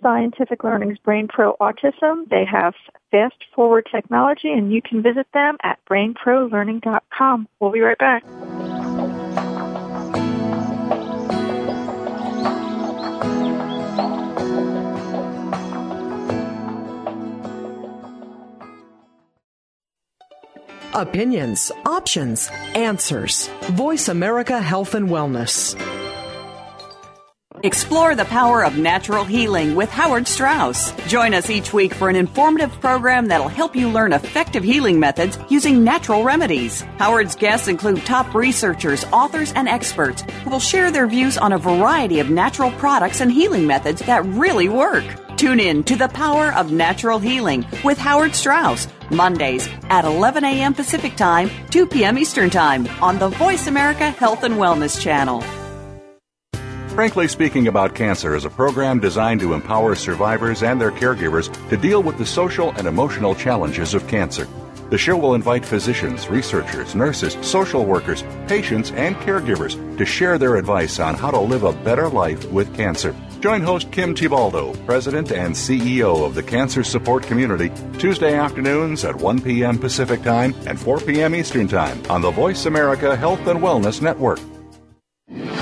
[0.03, 2.29] Scientific Learning's Brain Pro Autism.
[2.29, 2.75] They have
[3.11, 7.49] Fast ForWord technology and you can visit them at brainprolearning.com.
[7.61, 8.25] We'll be right back.
[20.95, 23.49] Opinions, options, answers.
[23.73, 25.75] Voice America Health and Wellness.
[27.65, 30.93] Explore the power of natural healing with Howard Strauss.
[31.09, 35.37] Join us each week for an informative program that'll help you learn effective healing methods
[35.51, 36.83] using natural remedies.
[36.99, 41.59] Howard's guests include top researchers, authors, and experts who will share their views on a
[41.59, 45.24] variety of natural products and healing methods that really work.
[45.37, 50.75] Tune in to the power of natural healing with Howard Strauss, Mondays at 11 a.m.
[50.75, 52.17] Pacific Time, 2 p.m.
[52.19, 55.43] Eastern Time on the Voice America Health and Wellness Channel.
[56.95, 61.77] Frankly Speaking About Cancer is a program designed to empower survivors and their caregivers to
[61.77, 64.47] deal with the social and emotional challenges of cancer.
[64.91, 70.55] The show will invite physicians, researchers, nurses, social workers, patients, and caregivers to share their
[70.55, 73.17] advice on how to live a better life with cancer.
[73.45, 79.15] Join host Kim Thiboldeaux, President and CEO of the Cancer Support Community, Tuesday afternoons at
[79.15, 79.79] 1 p.m.
[79.79, 81.35] Pacific Time and 4 p.m.
[81.35, 84.41] Eastern Time on the Voice America Health and Wellness Network.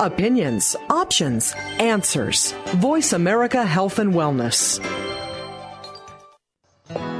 [0.00, 2.52] Opinions, options, answers.
[2.76, 4.80] Voice America Health and Wellness.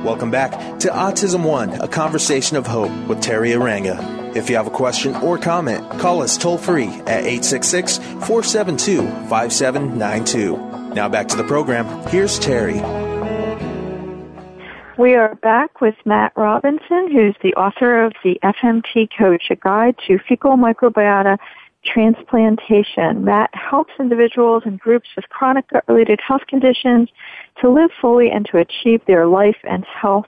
[0.03, 4.35] Welcome back to Autism One, a conversation of hope with Teri Arranga.
[4.35, 10.95] If you have a question or comment, call us toll free at 866 472 5792.
[10.95, 11.85] Now back to the program.
[12.09, 12.81] Here's Teri.
[14.97, 19.97] We are back with Matt Robinson, who's the author of the FMT Coach, a guide
[20.07, 21.37] to fecal microbiota
[21.85, 23.25] transplantation.
[23.25, 27.09] That helps individuals and groups with chronic gut-related health conditions
[27.61, 30.27] to live fully and to achieve their life and health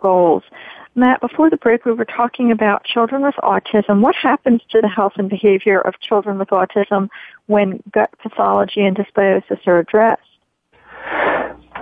[0.00, 0.42] goals.
[0.94, 4.00] Matt, before the break, we were talking about children with autism.
[4.00, 7.08] What happens to the health and behavior of children with autism
[7.46, 10.22] when gut pathology and dysbiosis are addressed?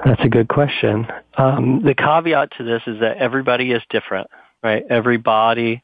[0.05, 1.07] That's a good question.
[1.38, 4.29] Um, the caveat to this is that everybody is different,
[4.62, 4.85] right?
[4.90, 5.83] Every body,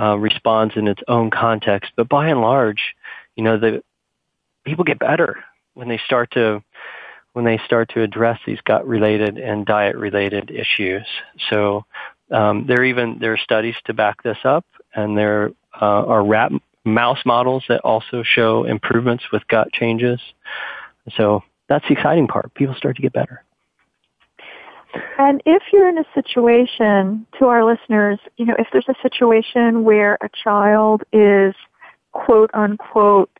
[0.00, 1.92] uh, responds in its own context.
[1.96, 2.94] But by and large,
[3.36, 3.82] you know, the
[4.64, 6.62] people get better when they start to
[7.32, 11.06] when they start to address these gut related and diet related issues.
[11.48, 11.84] So
[12.30, 16.50] um, there even there are studies to back this up, and there uh, are rat
[16.84, 20.20] mouse models that also show improvements with gut changes.
[21.16, 22.52] So that's the exciting part.
[22.54, 23.44] People start to get better.
[25.18, 29.84] And if you're in a situation, to our listeners, you know, if there's a situation
[29.84, 31.54] where a child is
[32.12, 33.30] quote unquote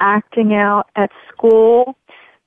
[0.00, 1.96] acting out at school,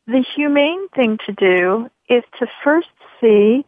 [0.08, 2.88] the humane thing to do is to first
[3.20, 3.66] see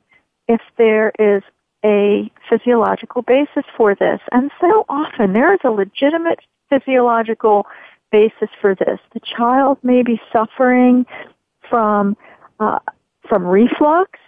[0.47, 1.43] if there is
[1.85, 4.19] a physiological basis for this.
[4.31, 7.65] And so often there is a legitimate physiological
[8.11, 8.99] basis for this.
[9.13, 11.05] The child may be suffering
[11.69, 12.17] from
[12.59, 12.79] uh,
[13.27, 14.19] from reflux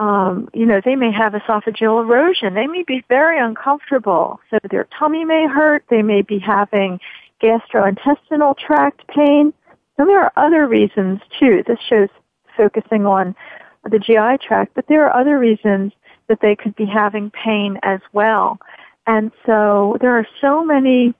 [0.00, 2.54] um, you know, they may have esophageal erosion.
[2.54, 4.40] They may be very uncomfortable.
[4.48, 5.84] So their tummy may hurt.
[5.90, 6.98] They may be having
[7.42, 9.52] gastrointestinal tract pain.
[9.98, 11.62] And there are other reasons too.
[11.66, 12.08] This shows
[12.56, 13.36] focusing on
[13.84, 15.92] the GI tract, but there are other reasons
[16.28, 18.58] that they could be having pain as well.
[19.06, 21.12] And so there are so many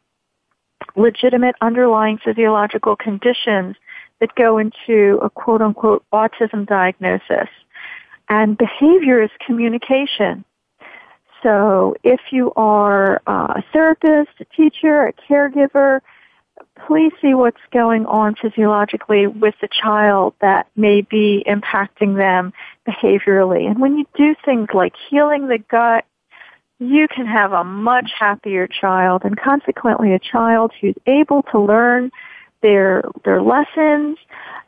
[0.96, 3.76] legitimate underlying physiological conditions
[4.20, 7.48] that go into a quote unquote autism diagnosis.
[8.30, 10.44] And behavior is communication.
[11.42, 16.00] So if you are uh, a therapist, a teacher, a caregiver,
[16.86, 22.52] please see what's going on physiologically with the child that may be impacting them
[22.86, 23.66] behaviorally.
[23.66, 26.04] And when you do things like healing the gut,
[26.78, 32.10] you can have a much happier child and consequently a child who's able to learn
[32.62, 34.18] their their lessons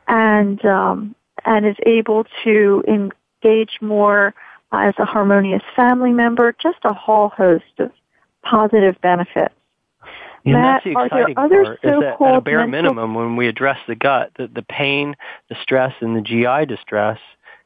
[0.07, 3.11] and um, and is able to in,
[3.43, 4.33] engage more
[4.71, 7.91] uh, as a harmonious family member, just a whole host of
[8.43, 9.53] positive benefits.
[10.45, 11.79] Yeah, Matt, that's the exciting part.
[11.83, 15.15] Is that at a bare minimum, when we address the gut, the, the pain,
[15.49, 17.19] the stress, and the GI distress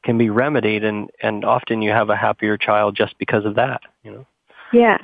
[0.04, 3.82] can be remedied, and and often you have a happier child just because of that.
[4.04, 4.26] You know.
[4.72, 5.04] Yes.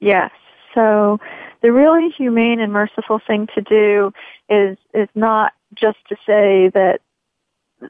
[0.00, 0.32] Yes.
[0.74, 1.18] So
[1.62, 4.12] the really humane and merciful thing to do
[4.50, 7.00] is is not just to say that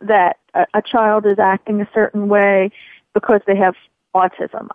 [0.00, 2.70] that a, a child is acting a certain way
[3.12, 3.74] because they have
[4.14, 4.68] autism.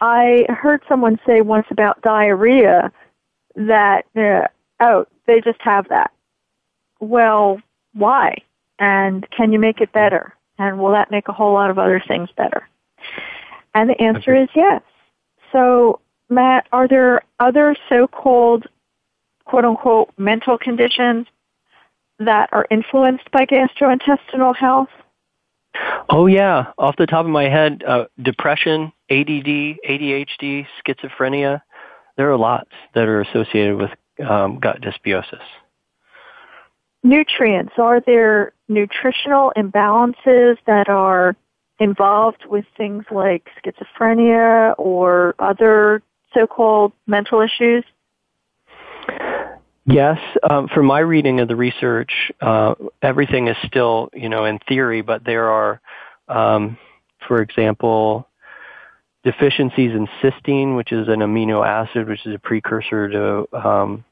[0.00, 2.90] I heard someone say once about diarrhea
[3.54, 4.48] that, uh,
[4.80, 6.10] oh, they just have that.
[7.00, 7.60] Well,
[7.94, 8.38] why?
[8.78, 10.34] And can you make it better?
[10.58, 12.68] And will that make a whole lot of other things better?
[13.74, 14.42] And the answer okay.
[14.42, 14.82] is yes.
[15.52, 18.66] So, Matt, are there other so-called
[19.44, 21.26] quote unquote mental conditions
[22.18, 24.88] that are influenced by gastrointestinal health?
[26.10, 31.62] Oh yeah, off the top of my head, uh, depression, ADD, ADHD, schizophrenia.
[32.16, 33.90] There are lots that are associated with
[34.28, 35.40] um, gut dysbiosis.
[37.02, 37.72] Nutrients.
[37.78, 41.34] Are there nutritional imbalances that are
[41.80, 46.02] involved with things like schizophrenia or other
[46.34, 47.84] so-called mental issues?
[49.84, 50.18] Yes,
[50.48, 55.02] um, from my reading of the research, uh, everything is still, you know, in theory,
[55.02, 55.80] but there are,
[56.28, 56.78] um,
[57.26, 58.28] for example,
[59.24, 64.04] deficiencies in cysteine, which is an amino acid, which is a precursor to um,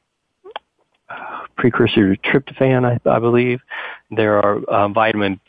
[1.55, 3.61] precursor to tryptophan, I, I believe.
[4.09, 5.39] There are uh, vitamin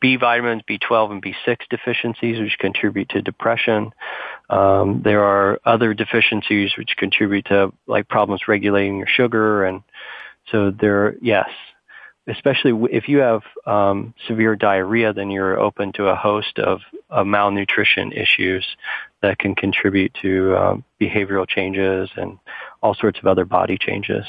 [0.00, 3.92] B vitamins, B12 and B6 deficiencies, which contribute to depression.
[4.50, 9.82] Um, there are other deficiencies which contribute to like problems regulating your sugar, and
[10.50, 11.48] so there, yes,
[12.26, 16.80] especially if you have um, severe diarrhea, then you're open to a host of,
[17.10, 18.64] of malnutrition issues
[19.22, 22.38] that can contribute to um, behavioral changes and
[22.82, 24.24] all sorts of other body changes.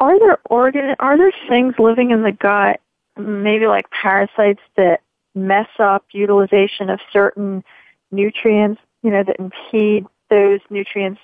[0.00, 0.94] Are there organ?
[0.98, 2.80] Are there things living in the gut
[3.16, 5.00] maybe like parasites that
[5.34, 7.64] mess up utilization of certain
[8.10, 11.20] nutrients, you know, that impede those nutrients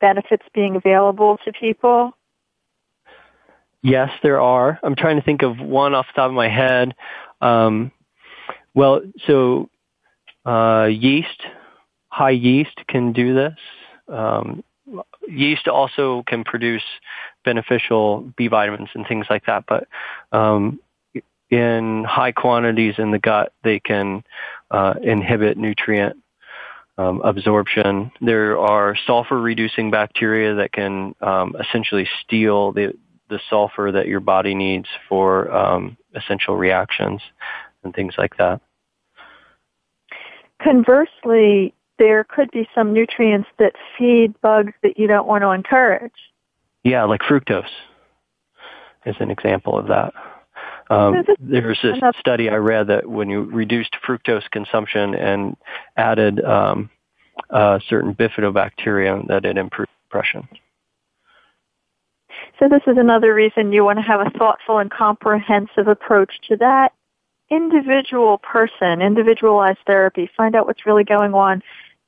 [0.00, 2.12] benefits being available to people?
[3.82, 4.78] Yes, there are.
[4.82, 6.94] I'm trying to think of one off the top of my head.
[7.40, 7.90] Um,
[8.74, 9.70] well, so
[10.44, 11.42] uh, yeast,
[12.08, 13.58] high yeast can do this.
[14.08, 14.62] Um,
[15.28, 16.82] yeast also can produce
[17.44, 19.88] beneficial B vitamins and things like that, but
[20.36, 20.78] um,
[21.52, 24.24] in high quantities in the gut, they can
[24.70, 26.16] uh, inhibit nutrient
[26.96, 28.10] um, absorption.
[28.22, 32.94] There are sulfur-reducing bacteria that can um, essentially steal the
[33.28, 37.22] the sulfur that your body needs for um, essential reactions
[37.82, 38.60] and things like that.
[40.62, 46.12] Conversely, there could be some nutrients that feed bugs that you don't want to encourage.
[46.84, 47.64] Yeah, like fructose
[49.06, 50.12] is an example of that.
[50.90, 55.56] Um, there's a study I read that when you reduced fructose consumption and
[55.96, 56.90] added um,
[57.50, 60.48] uh, certain bifidobacterium, that it improved depression.
[62.58, 66.56] So this is another reason you want to have a thoughtful and comprehensive approach to
[66.56, 66.92] that
[67.50, 70.30] individual person, individualized therapy.
[70.36, 71.62] Find out what's really going on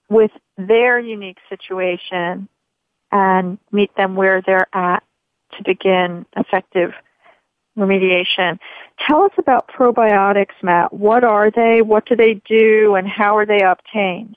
[0.08, 2.48] with their unique situation
[3.10, 5.02] and meet them where they're at
[5.56, 6.92] to begin effective
[7.76, 8.58] remediation.
[9.06, 10.92] Tell us about probiotics, Matt.
[10.92, 11.82] What are they?
[11.82, 12.94] What do they do?
[12.94, 14.36] And how are they obtained?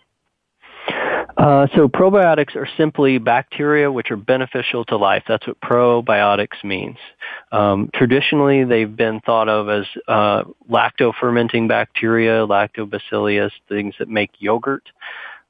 [1.37, 5.23] Uh, so probiotics are simply bacteria which are beneficial to life.
[5.27, 6.97] That's what probiotics means.
[7.51, 14.89] Um, traditionally, they've been thought of as uh, lacto-fermenting bacteria, lactobacillus, things that make yogurt.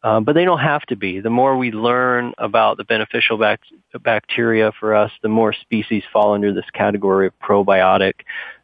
[0.04, 1.20] Uh, but they don't have to be.
[1.20, 3.62] The more we learn about the beneficial bac-
[4.04, 8.14] bacteria for us, the more species fall under this category of probiotic.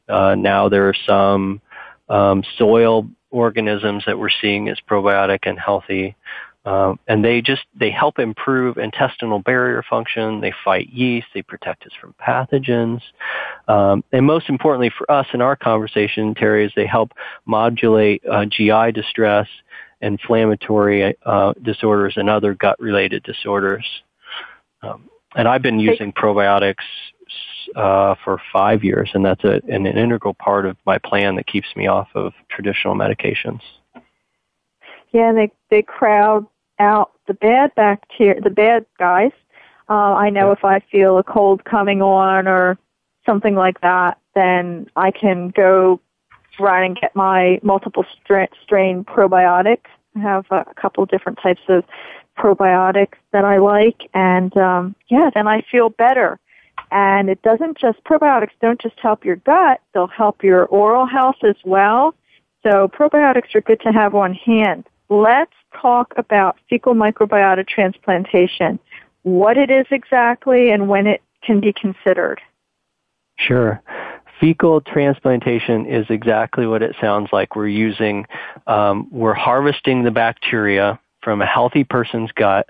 [0.08, 1.60] Uh, now there are some
[2.08, 6.16] um, soil organisms that we're seeing as probiotic and healthy.
[6.66, 10.40] Um, and they just they help improve intestinal barrier function.
[10.40, 11.28] They fight yeast.
[11.34, 13.02] They protect us from pathogens.
[13.68, 17.12] Um, and most importantly for us in our conversation, Teri, is they help
[17.46, 19.48] modulate uh, GI distress
[20.04, 23.86] inflammatory uh, disorders and other gut-related disorders.
[24.82, 26.76] Um, and I've been using probiotics
[27.76, 31.48] uh, for five years, and that's a, an, an integral part of my plan that
[31.48, 33.62] keeps me off of traditional medications.
[35.12, 36.46] Yeah, they they crowd
[36.80, 39.32] out the bad bacteria, the bad guys.
[39.90, 40.54] Uh, I know yeah.
[40.54, 42.78] if I feel a cold coming on or
[43.26, 46.00] something like that, then I can go
[46.60, 49.90] run and get my multiple strain probiotics.
[50.16, 51.84] I have a couple different types of
[52.38, 56.40] probiotics that I like, and um, yeah, then I feel better.
[56.92, 61.38] And it doesn't just probiotics don't just help your gut; they'll help your oral health
[61.44, 62.16] as well.
[62.64, 64.86] So probiotics are good to have on hand.
[65.10, 68.80] Let's talk about fecal microbiota transplantation,
[69.24, 72.40] what it is exactly, and when it can be considered.
[73.38, 73.82] Sure
[74.44, 77.56] fecal transplantation is exactly what it sounds like.
[77.56, 78.26] We're using,
[78.68, 82.68] um, we're harvesting the bacteria from a healthy person's gut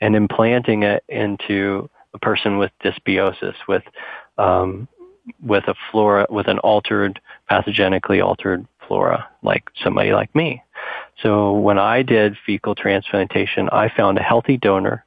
[0.00, 3.82] and implanting it into a person with dysbiosis, with
[4.38, 4.88] um,
[5.44, 10.62] with a flora, with an altered, pathogenically altered flora, like somebody like me.
[11.22, 15.04] So when I did fecal transplantation, I found a healthy donor.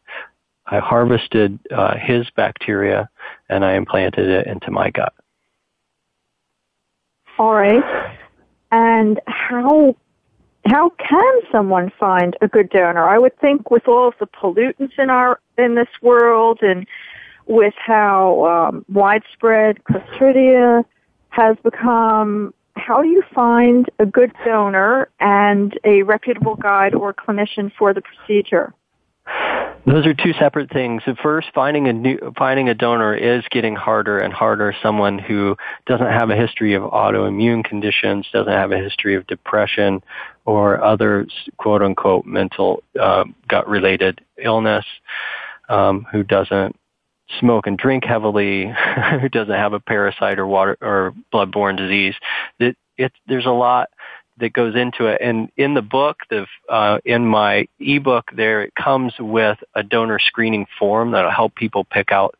[0.68, 3.10] I harvested uh, his bacteria
[3.50, 5.12] and I implanted it into my gut.
[7.38, 8.16] All right.
[8.72, 9.96] And how
[10.66, 13.08] how can someone find a good donor?
[13.08, 16.88] I would think with all of the pollutants in our in this world and
[17.46, 20.84] with how um, widespread Clostridia
[21.30, 27.72] has become, how do you find a good donor and a reputable guide or clinician
[27.78, 28.74] for the procedure?
[29.86, 31.04] Those are two separate things.
[31.22, 34.76] First, finding a new, finding a donor is getting harder and harder.
[34.82, 35.56] Someone who
[35.86, 40.02] doesn't have a history of autoimmune conditions, doesn't have a history of depression
[40.46, 44.86] or other quote unquote mental uh, gut related illness,
[45.70, 46.76] um, who doesn't
[47.40, 48.74] smoke and drink heavily,
[49.22, 52.16] who doesn't have a parasite or water or bloodborne disease.
[52.60, 53.90] It, it, there's a lot
[54.40, 55.22] that goes into it.
[55.22, 60.20] And in the book, the, uh, in my ebook there, it comes with a donor
[60.20, 62.36] screening form that'll help people pick out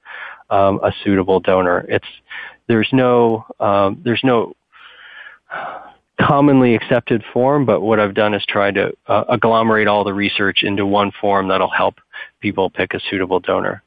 [0.50, 1.86] um, a suitable donor.
[1.88, 2.06] It's
[2.68, 4.56] there's no um, there's no
[6.22, 10.64] commonly accepted form, but what I've done is try to uh, agglomerate all the research
[10.64, 11.96] into one form that'll help
[12.42, 13.84] people pick a suitable donor.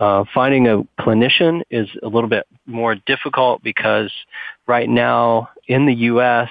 [0.00, 4.12] Uh, finding a clinician is a little bit more difficult because
[4.66, 6.48] right now in the U.S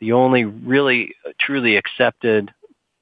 [0.00, 2.52] the only really truly accepted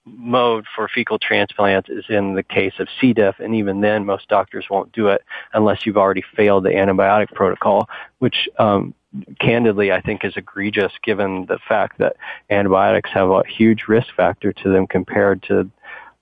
[0.07, 3.13] mode for fecal transplants is in the case of C.
[3.13, 5.23] diff, and even then, most doctors won't do it
[5.53, 7.89] unless you've already failed the antibiotic protocol,
[8.19, 8.95] which um,
[9.41, 12.17] candidly I think is egregious given the fact that
[12.51, 15.71] antibiotics have a huge risk factor to them compared to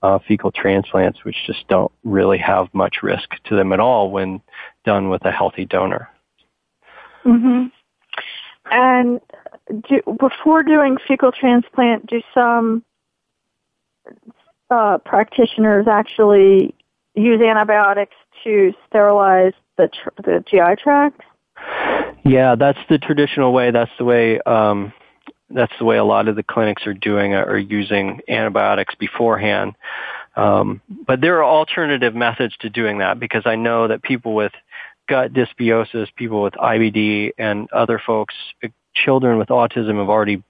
[0.01, 4.41] uh, fecal transplants, which just don't really have much risk to them at all when
[4.83, 6.09] done with a healthy donor.
[7.25, 7.67] Mm-hmm.
[8.71, 9.21] And
[9.87, 12.83] do, before doing fecal transplant, do some
[14.69, 16.73] uh, practitioners actually
[17.15, 21.21] use antibiotics to sterilize the tr- the GI tract?
[22.23, 23.71] Yeah, that's the traditional way.
[23.71, 24.39] That's the way.
[24.41, 24.93] Um,
[25.49, 29.75] that's the way a lot of the clinics are doing are using antibiotics beforehand.
[30.35, 34.51] Um, but there are alternative methods to doing that because I know that people with
[35.07, 38.35] gut dysbiosis, people with IBD, and other folks
[38.95, 40.41] children with autism have already,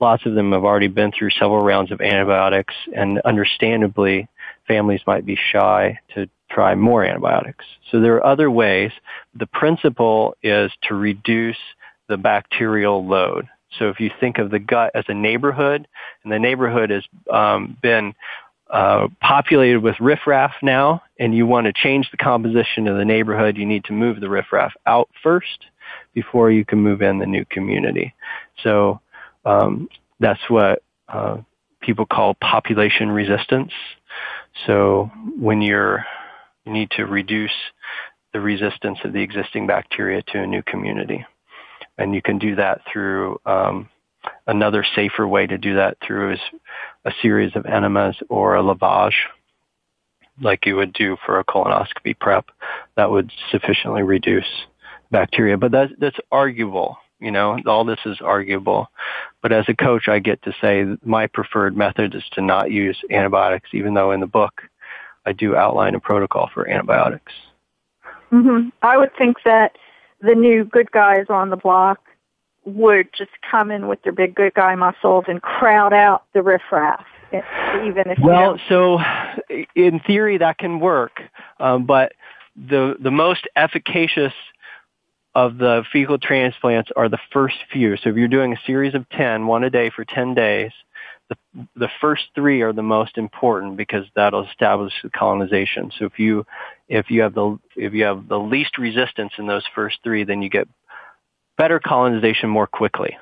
[0.00, 4.28] lots of them have already been through several rounds of antibiotics, and understandably,
[4.68, 7.64] families might be shy to try more antibiotics.
[7.90, 8.92] So there are other ways.
[9.34, 11.58] The principle is to reduce
[12.08, 13.48] the bacterial load.
[13.78, 15.88] So if you think of the gut as a neighborhood,
[16.22, 18.14] and the neighborhood has um, been
[18.70, 23.56] uh, populated with riffraff now, and you want to change the composition of the neighborhood,
[23.56, 25.66] you need to move the riffraff out first
[26.14, 28.14] before you can move in the new community.
[28.62, 29.00] So
[29.44, 29.88] um,
[30.18, 31.38] that's what uh,
[31.80, 33.72] people call population resistance.
[34.66, 36.04] So when you're
[36.64, 37.52] you need to reduce
[38.32, 41.24] the resistance of the existing bacteria to a new community,
[41.96, 43.88] and you can do that through um,
[44.46, 46.40] another safer way to do that through is
[47.04, 49.14] a series of enemas or a lavage
[50.40, 52.50] like you would do for a colonoscopy prep
[52.96, 54.46] that would sufficiently reduce
[55.10, 55.56] bacteria.
[55.56, 56.98] But that's, that's arguable.
[57.20, 58.88] You know, all this is arguable.
[59.40, 62.98] But as a coach, I get to say my preferred method is to not use
[63.10, 64.62] antibiotics, even though in the book
[65.24, 67.32] I do outline a protocol for antibiotics.
[68.30, 68.68] Mm-hmm.
[68.82, 69.76] I would think that
[70.20, 72.00] the new good guys on the block
[72.66, 77.04] would just come in with their big good guy muscles and crowd out the riffraff.
[77.32, 78.98] Even if well, so
[79.74, 81.20] in theory that can work,
[81.58, 82.12] um, but
[82.56, 84.32] the the most efficacious
[85.36, 87.96] of the fecal transplants are the first few.
[87.98, 90.70] So if you're doing a series of 10, one a day for 10 days,
[91.28, 91.36] the,
[91.76, 95.92] the first three are the most important because that'll establish the colonization.
[95.98, 96.46] So if you,
[96.88, 100.40] if you have the, if you have the least resistance in those first three, then
[100.40, 100.68] you get
[101.58, 103.16] better colonization more quickly.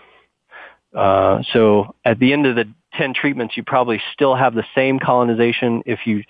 [0.95, 4.99] Uh, so at the end of the 10 treatments, you probably still have the same
[4.99, 6.23] colonization if you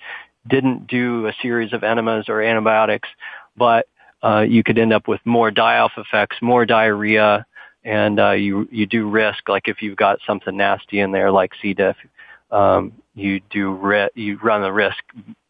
[0.47, 3.09] didn't do a series of enemas or antibiotics,
[3.55, 3.87] but
[4.23, 7.45] uh, you could end up with more die-off effects, more diarrhea,
[7.83, 11.51] and uh, you you do risk like if you've got something nasty in there like
[11.61, 11.75] C.
[11.75, 11.95] diff,
[12.49, 14.97] um, you do ri- you run the risk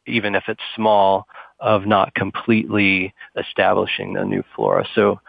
[0.05, 1.27] even if it's small
[1.59, 4.85] of not completely establishing the new flora.
[4.93, 5.19] So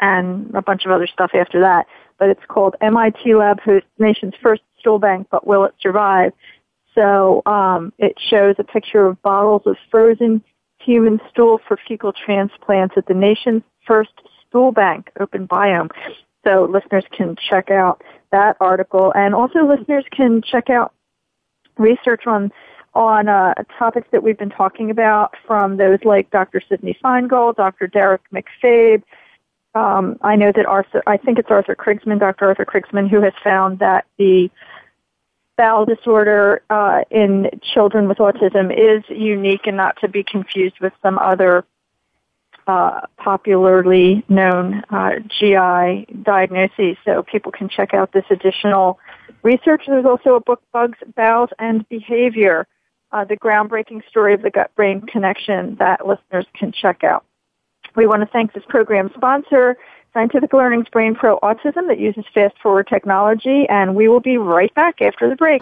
[0.00, 1.86] and a bunch of other stuff after that.
[2.18, 6.32] But it's called MIT Lab hosts nation's first stool bank, but will it survive?
[6.94, 10.42] So um, it shows a picture of bottles of frozen
[10.80, 14.12] human stool for fecal transplants at the nation's first
[14.48, 15.90] stool bank, OpenBiome.
[16.44, 18.02] So listeners can check out
[18.32, 20.92] that article, and also listeners can check out
[21.76, 22.50] research on
[22.94, 26.60] on uh, topics that we've been talking about from those like Dr.
[26.68, 27.86] Sydney Finegold, Dr.
[27.86, 29.02] Derrick MacFabe.
[29.74, 32.46] Um, I know that Arthur, I think it's Arthur Krigsman, Dr.
[32.46, 34.50] Arthur Krigsman, who has found that the
[35.56, 40.92] bowel disorder uh, in children with autism is unique and not to be confused with
[41.02, 41.64] some other
[42.68, 46.96] uh, popularly known uh, GI diagnoses.
[47.04, 48.98] So people can check out this additional
[49.42, 49.82] research.
[49.86, 52.66] There's also a book, Bugs, Bowels, and Behavior,
[53.10, 57.24] uh, the groundbreaking story of the gut-brain connection that listeners can check out.
[57.98, 59.76] We want to thank this program sponsor,
[60.14, 64.72] Scientific Learning's Brain Pro Autism that uses Fast ForWord technology, and we will be right
[64.76, 65.60] back after the break.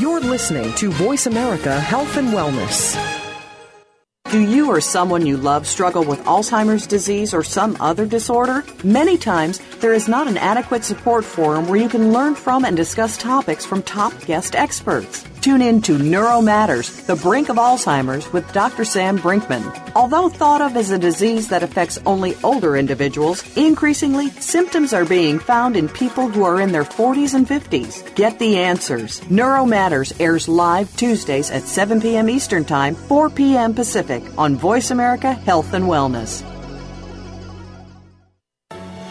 [0.00, 2.96] You're listening to Voice America Health and Wellness.
[4.30, 8.64] Do you or someone you love struggle with Alzheimer's disease or some other disorder?
[8.82, 12.76] Many times, there is not an adequate support forum where you can learn from and
[12.76, 15.24] discuss topics from top guest experts.
[15.46, 18.84] Tune in to Neuro Matters, the brink of Alzheimer's with Dr.
[18.84, 19.92] Sam Brinkman.
[19.94, 25.38] Although thought of as a disease that affects only older individuals, increasingly symptoms are being
[25.38, 28.12] found in people who are in their 40s and 50s.
[28.16, 29.22] Get the answers.
[29.30, 32.28] Neuro Matters airs live Tuesdays at 7 p.m.
[32.28, 33.72] Eastern Time, 4 p.m.
[33.72, 36.55] Pacific on Voice America Health and Wellness.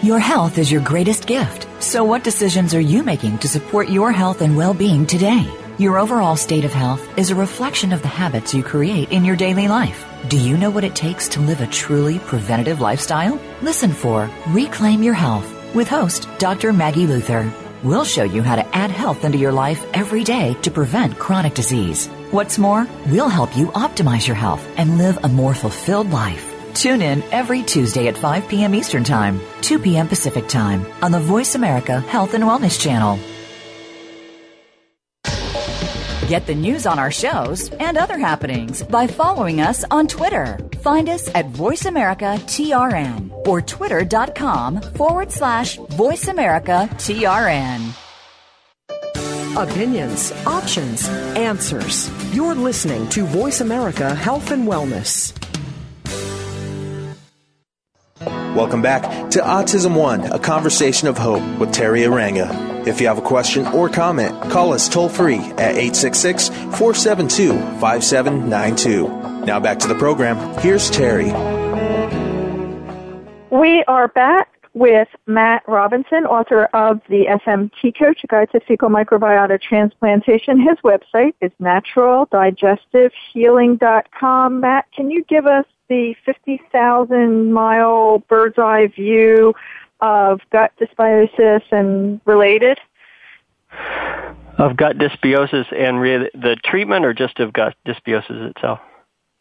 [0.06, 1.68] Your health is your greatest gift.
[1.82, 5.52] So what decisions are you making to support your health and well-being today?
[5.80, 9.36] Your overall state of health is a reflection of the habits you create in your
[9.36, 10.06] daily life.
[10.28, 13.42] Do you know what it takes to live a truly preventative lifestyle?
[13.64, 16.72] Listen for Reclaim Your Health with host Dr.
[16.72, 17.52] Maggie Luther.
[17.82, 21.56] We'll show you how to add health into your life every day to prevent chronic
[21.56, 22.10] disease.
[22.30, 26.55] What's more, we'll help you optimize your health and live a more fulfilled life.
[26.76, 28.76] Tune in every Tuesday at 5 p.m.
[28.76, 30.10] Eastern Time, 2 p.m.
[30.10, 33.18] Pacific Time on the Voice America Health and Wellness Channel.
[36.28, 40.60] Get the news on our shows and other happenings by following us on Twitter.
[40.82, 47.94] Find us at VoiceAmericaTRN or twitter.com forward slash VoiceAmericaTRN.
[49.56, 51.08] Opinions, options,
[51.38, 52.12] answers.
[52.36, 55.32] You're listening to Voice America Health and Wellness.
[58.56, 62.88] Welcome back to Autism One, a conversation of hope with Teri Arranga.
[62.88, 67.52] If you have a question or comment, call us toll free at 866 472
[67.82, 69.46] 5792.
[69.46, 70.38] Now back to the program.
[70.60, 71.34] Here's Teri.
[73.52, 78.88] We are back with Matt Robinson, author of the FMT Coach, a guide to fecal
[78.90, 80.62] microbiota transplantation.
[80.62, 84.60] His website is naturaldigestivehealing.com.
[84.62, 89.54] Matt, can you give us the 50,000 mile bird's eye view
[90.00, 92.80] of gut dysbiosis and related?
[94.58, 98.80] Of gut dysbiosis and re- the treatment, or just of gut dysbiosis itself?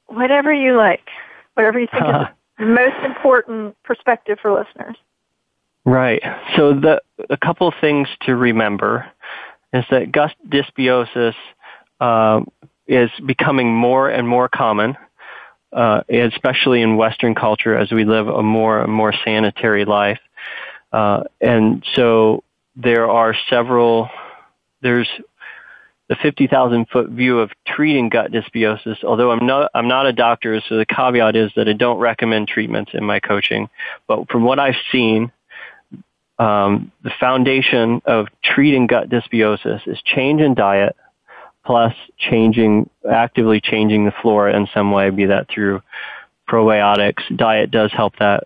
[0.06, 1.08] Whatever you like.
[1.54, 2.26] Whatever you think uh, is
[2.58, 4.96] the most important perspective for listeners.
[5.84, 6.22] Right.
[6.56, 9.06] So the a couple of things to remember
[9.72, 11.34] is that gut dysbiosis
[12.00, 12.40] uh,
[12.86, 14.96] is becoming more and more common,
[15.74, 20.20] uh, especially in Western culture as we live a more and more sanitary life.
[20.92, 22.44] Uh, and so
[22.76, 24.08] there are several,
[24.82, 25.08] there's
[26.08, 30.60] the 50,000 foot view of treating gut dysbiosis, although I'm not, I'm not a doctor,
[30.68, 33.68] so the caveat is that I don't recommend treatments in my coaching.
[34.06, 35.32] But from what I've seen,
[36.38, 40.94] um, the foundation of treating gut dysbiosis is change in diet
[41.64, 45.80] plus changing, actively changing the flora in some way, be that through
[46.48, 47.22] probiotics.
[47.36, 48.44] Diet does help that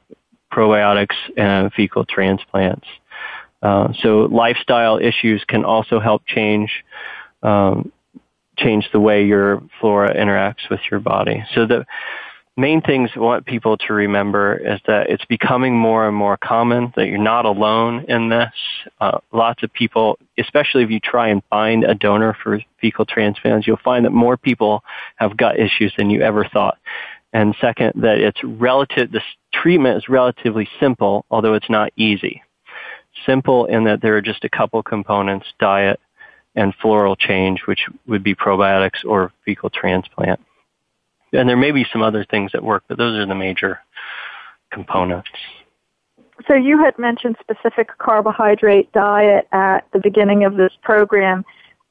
[0.53, 2.87] probiotics and fecal transplants.
[3.63, 6.71] Uh, so lifestyle issues can also help change
[7.43, 7.93] um,
[8.57, 11.45] change the way your flora interacts with your body.
[11.55, 11.87] So the
[12.59, 16.93] main things I want people to remember is that it's becoming more and more common
[16.97, 18.53] that you're not alone in this.
[19.01, 23.67] Uh, lots of people, especially if you try and find a donor for fecal transplants,
[23.67, 24.83] you'll find that more people
[25.17, 26.79] have gut issues than you ever thought.
[27.33, 32.43] And second, that it's relative, this treatment is relatively simple, although it's not easy.
[33.25, 36.01] Simple in that there are just a couple components, diet
[36.57, 40.41] and floral change, which would be probiotics or fecal transplant
[41.33, 43.81] and there may be some other things that work, but those are the major
[44.71, 45.31] components.
[46.47, 51.45] So you had mentioned specific carbohydrate diet at the beginning of this program,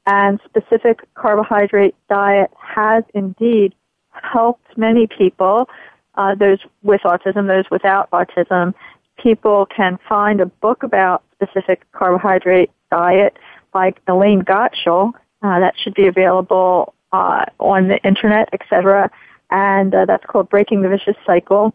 [0.06, 3.74] and specific carbohydrate diet has indeed
[4.10, 5.68] helped many people,
[6.14, 8.74] uh, those with autism, those without autism.
[9.22, 13.36] People can find a book about specific carbohydrate diet
[13.72, 15.12] by Elaine Gottschall.
[15.42, 19.10] Uh, that should be available uh, on the internet, etc
[19.50, 21.74] and uh, that's called Breaking the Vicious Cycle.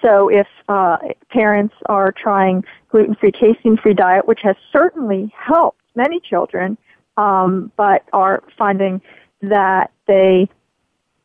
[0.00, 0.96] So if uh,
[1.30, 6.78] parents are trying gluten-free, casein-free diet, which has certainly helped many children,
[7.16, 9.00] um, but are finding
[9.42, 10.48] that they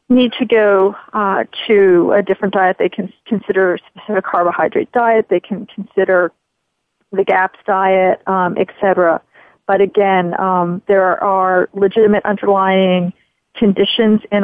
[0.10, 5.28] need to go uh, to a different diet, they can consider a specific carbohydrate diet.
[5.30, 6.32] They can consider
[7.12, 9.22] the GAPS diet, um, etc.
[9.68, 13.14] But again, um, there are legitimate underlying
[13.60, 14.44] conditions in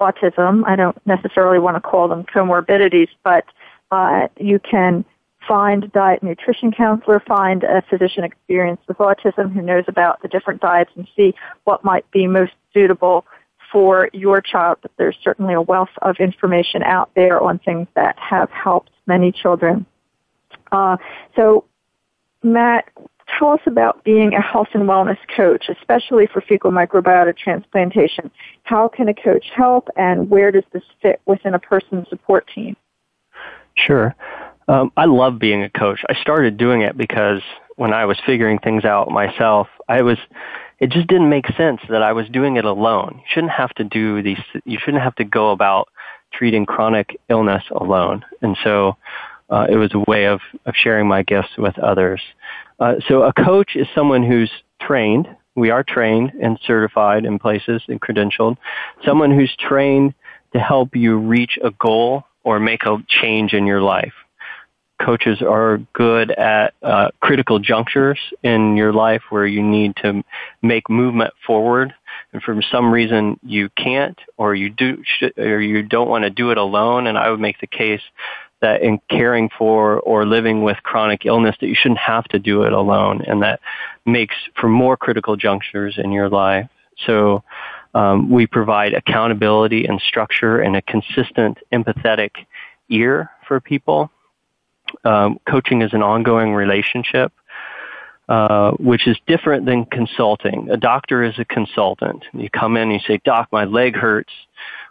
[0.00, 0.64] autism.
[0.66, 3.44] I don't necessarily want to call them comorbidities, but
[3.92, 5.04] uh, you can
[5.46, 10.60] find diet nutrition counselor, find a physician experienced with autism who knows about the different
[10.60, 13.24] diets and see what might be most suitable
[13.70, 14.78] for your child.
[14.82, 19.30] But there's certainly a wealth of information out there on things that have helped many
[19.30, 19.86] children.
[20.72, 20.96] Uh,
[21.36, 21.64] so,
[22.42, 22.88] Matt,
[23.38, 28.30] tell us about being a health and wellness coach, especially for fecal microbiota transplantation.
[28.64, 32.76] How can a coach help, and where does this fit within a person's support team?
[33.76, 34.14] Sure.
[34.68, 36.00] Um, I love being a coach.
[36.08, 37.42] I started doing it because
[37.76, 40.18] when I was figuring things out myself, I was
[40.78, 43.14] it just didn't make sense that I was doing it alone.
[43.16, 45.88] You shouldn't have to do these you shouldn't have to go about
[46.32, 48.24] treating chronic illness alone.
[48.42, 48.96] And so
[49.50, 52.20] uh, it was a way of, of sharing my gifts with others.
[52.78, 55.28] Uh, so a coach is someone who's trained.
[55.54, 58.56] We are trained and certified in places and credentialed.
[59.04, 60.14] Someone who's trained
[60.52, 64.12] to help you reach a goal or make a change in your life.
[65.00, 70.22] Coaches are good at uh, critical junctures in your life where you need to
[70.62, 71.92] make movement forward,
[72.32, 75.02] and for some reason you can't, or you do,
[75.36, 77.06] or you don't want to do it alone.
[77.06, 78.00] And I would make the case
[78.60, 82.62] that in caring for or living with chronic illness that you shouldn't have to do
[82.62, 83.60] it alone and that
[84.04, 86.68] makes for more critical junctures in your life.
[87.06, 87.42] So
[87.94, 92.30] um, we provide accountability and structure and a consistent empathetic
[92.88, 94.10] ear for people.
[95.04, 97.32] Um, coaching is an ongoing relationship.
[98.28, 100.68] Uh, which is different than consulting.
[100.68, 102.24] A doctor is a consultant.
[102.32, 104.32] You come in and you say, Doc, my leg hurts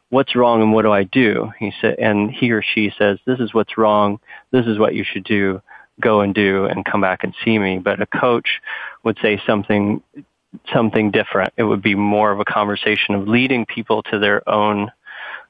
[0.09, 1.51] what's wrong and what do I do?
[1.59, 4.19] He said, and he or she says, this is what's wrong.
[4.51, 5.61] This is what you should do.
[5.99, 7.79] Go and do and come back and see me.
[7.79, 8.61] But a coach
[9.03, 10.01] would say something,
[10.73, 11.53] something different.
[11.57, 14.91] It would be more of a conversation of leading people to their own,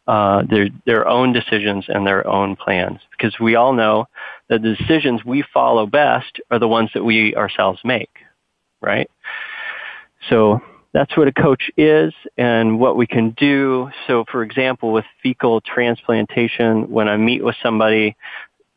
[0.08, 3.00] uh, their, their own decisions and their own plans.
[3.12, 4.08] Because we all know
[4.50, 8.12] that the decisions we follow best are the ones that we ourselves make,
[8.82, 9.10] right?
[10.30, 10.62] So
[10.96, 13.92] that's what a coach is and what we can do.
[14.08, 18.16] So for example, with fecal transplantation, when I meet with somebody,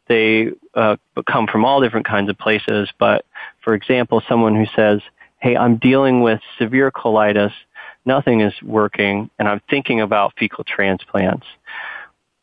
[0.08, 0.96] they uh,
[1.30, 3.24] come from all different kinds of places, but
[3.62, 5.00] for example, someone who says,
[5.38, 7.52] hey, I'm dealing with severe colitis,
[8.04, 11.46] nothing is working, and I'm thinking about fecal transplants.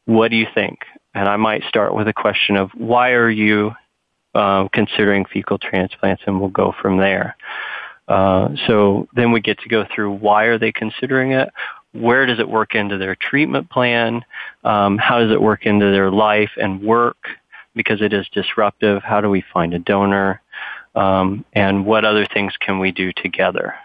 [0.05, 0.79] What do you think?
[1.13, 3.73] And I might start with a question of, why are you
[4.33, 6.23] uh, considering fecal transplants?
[6.25, 7.35] And we'll go from there.
[8.07, 11.49] Uh, so then we get to go through why are they considering it?
[11.93, 14.23] Where does it work into their treatment plan?
[14.63, 17.17] Um, how does it work into their life and work?
[17.73, 19.01] Because it is disruptive.
[19.03, 20.41] How do we find a donor?
[20.93, 23.75] Um, and what other things can we do together?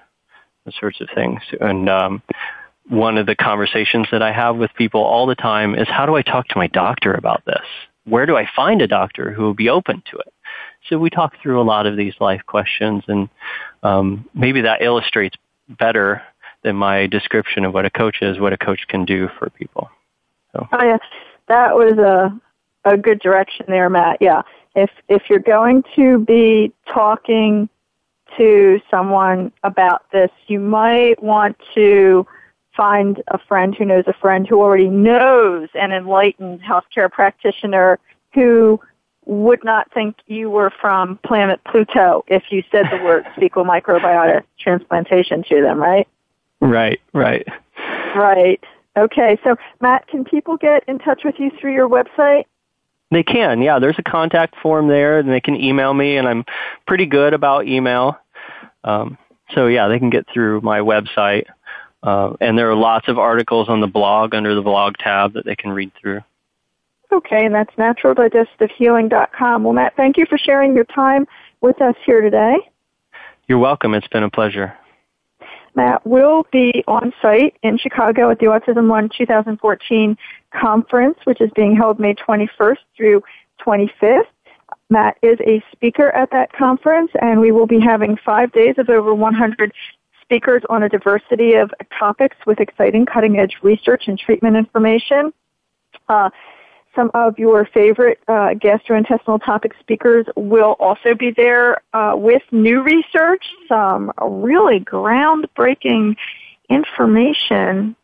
[0.65, 1.41] Those sorts of things.
[1.61, 2.23] And um,
[2.89, 6.17] one of the conversations that I have with people all the time is how do
[6.17, 7.65] I talk to my doctor about this?
[8.05, 10.33] Where do I find a doctor who will be open to it?
[10.89, 13.29] So we talk through a lot of these life questions, and
[13.83, 15.37] um, maybe that illustrates
[15.69, 16.23] better
[16.63, 19.91] than my description of what a coach is, what a coach can do for people.
[20.53, 20.67] So.
[20.73, 20.99] Oh yeah,
[21.49, 22.39] that was a
[22.85, 24.19] a good direction there, Matt.
[24.21, 24.43] Yeah,
[24.75, 27.69] if if you're going to be talking
[28.37, 32.27] to someone about this, you might want to
[32.77, 37.99] find a friend who knows a friend who already knows an enlightened healthcare practitioner
[38.33, 38.81] who
[39.31, 44.43] would not think you were from planet Pluto if you said the word fecal microbiota
[44.59, 46.09] transplantation to them, right?
[46.61, 47.47] Right, right.
[48.17, 48.63] Right.
[48.97, 52.45] Okay, so Matt, can people get in touch with you through your website?
[53.13, 53.79] They can, yeah.
[53.79, 56.45] There's a contact form there, and they can email me, and I'm
[56.89, 58.19] pretty good about email.
[58.83, 59.17] Um,
[59.55, 61.45] so yeah, they can get through my website,
[62.03, 65.45] uh, and there are lots of articles on the blog under the blog tab that
[65.45, 66.21] they can read through.
[67.13, 69.65] Okay, and that's naturaldigestivehealing.com.
[69.65, 71.27] Well, Matt, thank you for sharing your time
[71.61, 72.57] with us here today.
[73.49, 73.95] You're welcome.
[73.95, 74.77] It's been a pleasure.
[75.75, 80.17] Matt will be on site in Chicago at the Autism One 2014
[80.53, 83.23] conference, which is being held May 21st through
[83.65, 84.25] 25th.
[84.89, 88.89] Matt is a speaker at that conference, and we will be having five days of
[88.89, 89.73] over 100
[90.23, 95.33] speakers on a diversity of topics with exciting cutting edge research and treatment information.
[96.09, 96.31] Uh,
[96.95, 102.83] some of your favorite uh, gastrointestinal topic speakers will also be there uh, with new
[102.83, 106.17] research, some really groundbreaking
[106.69, 107.97] information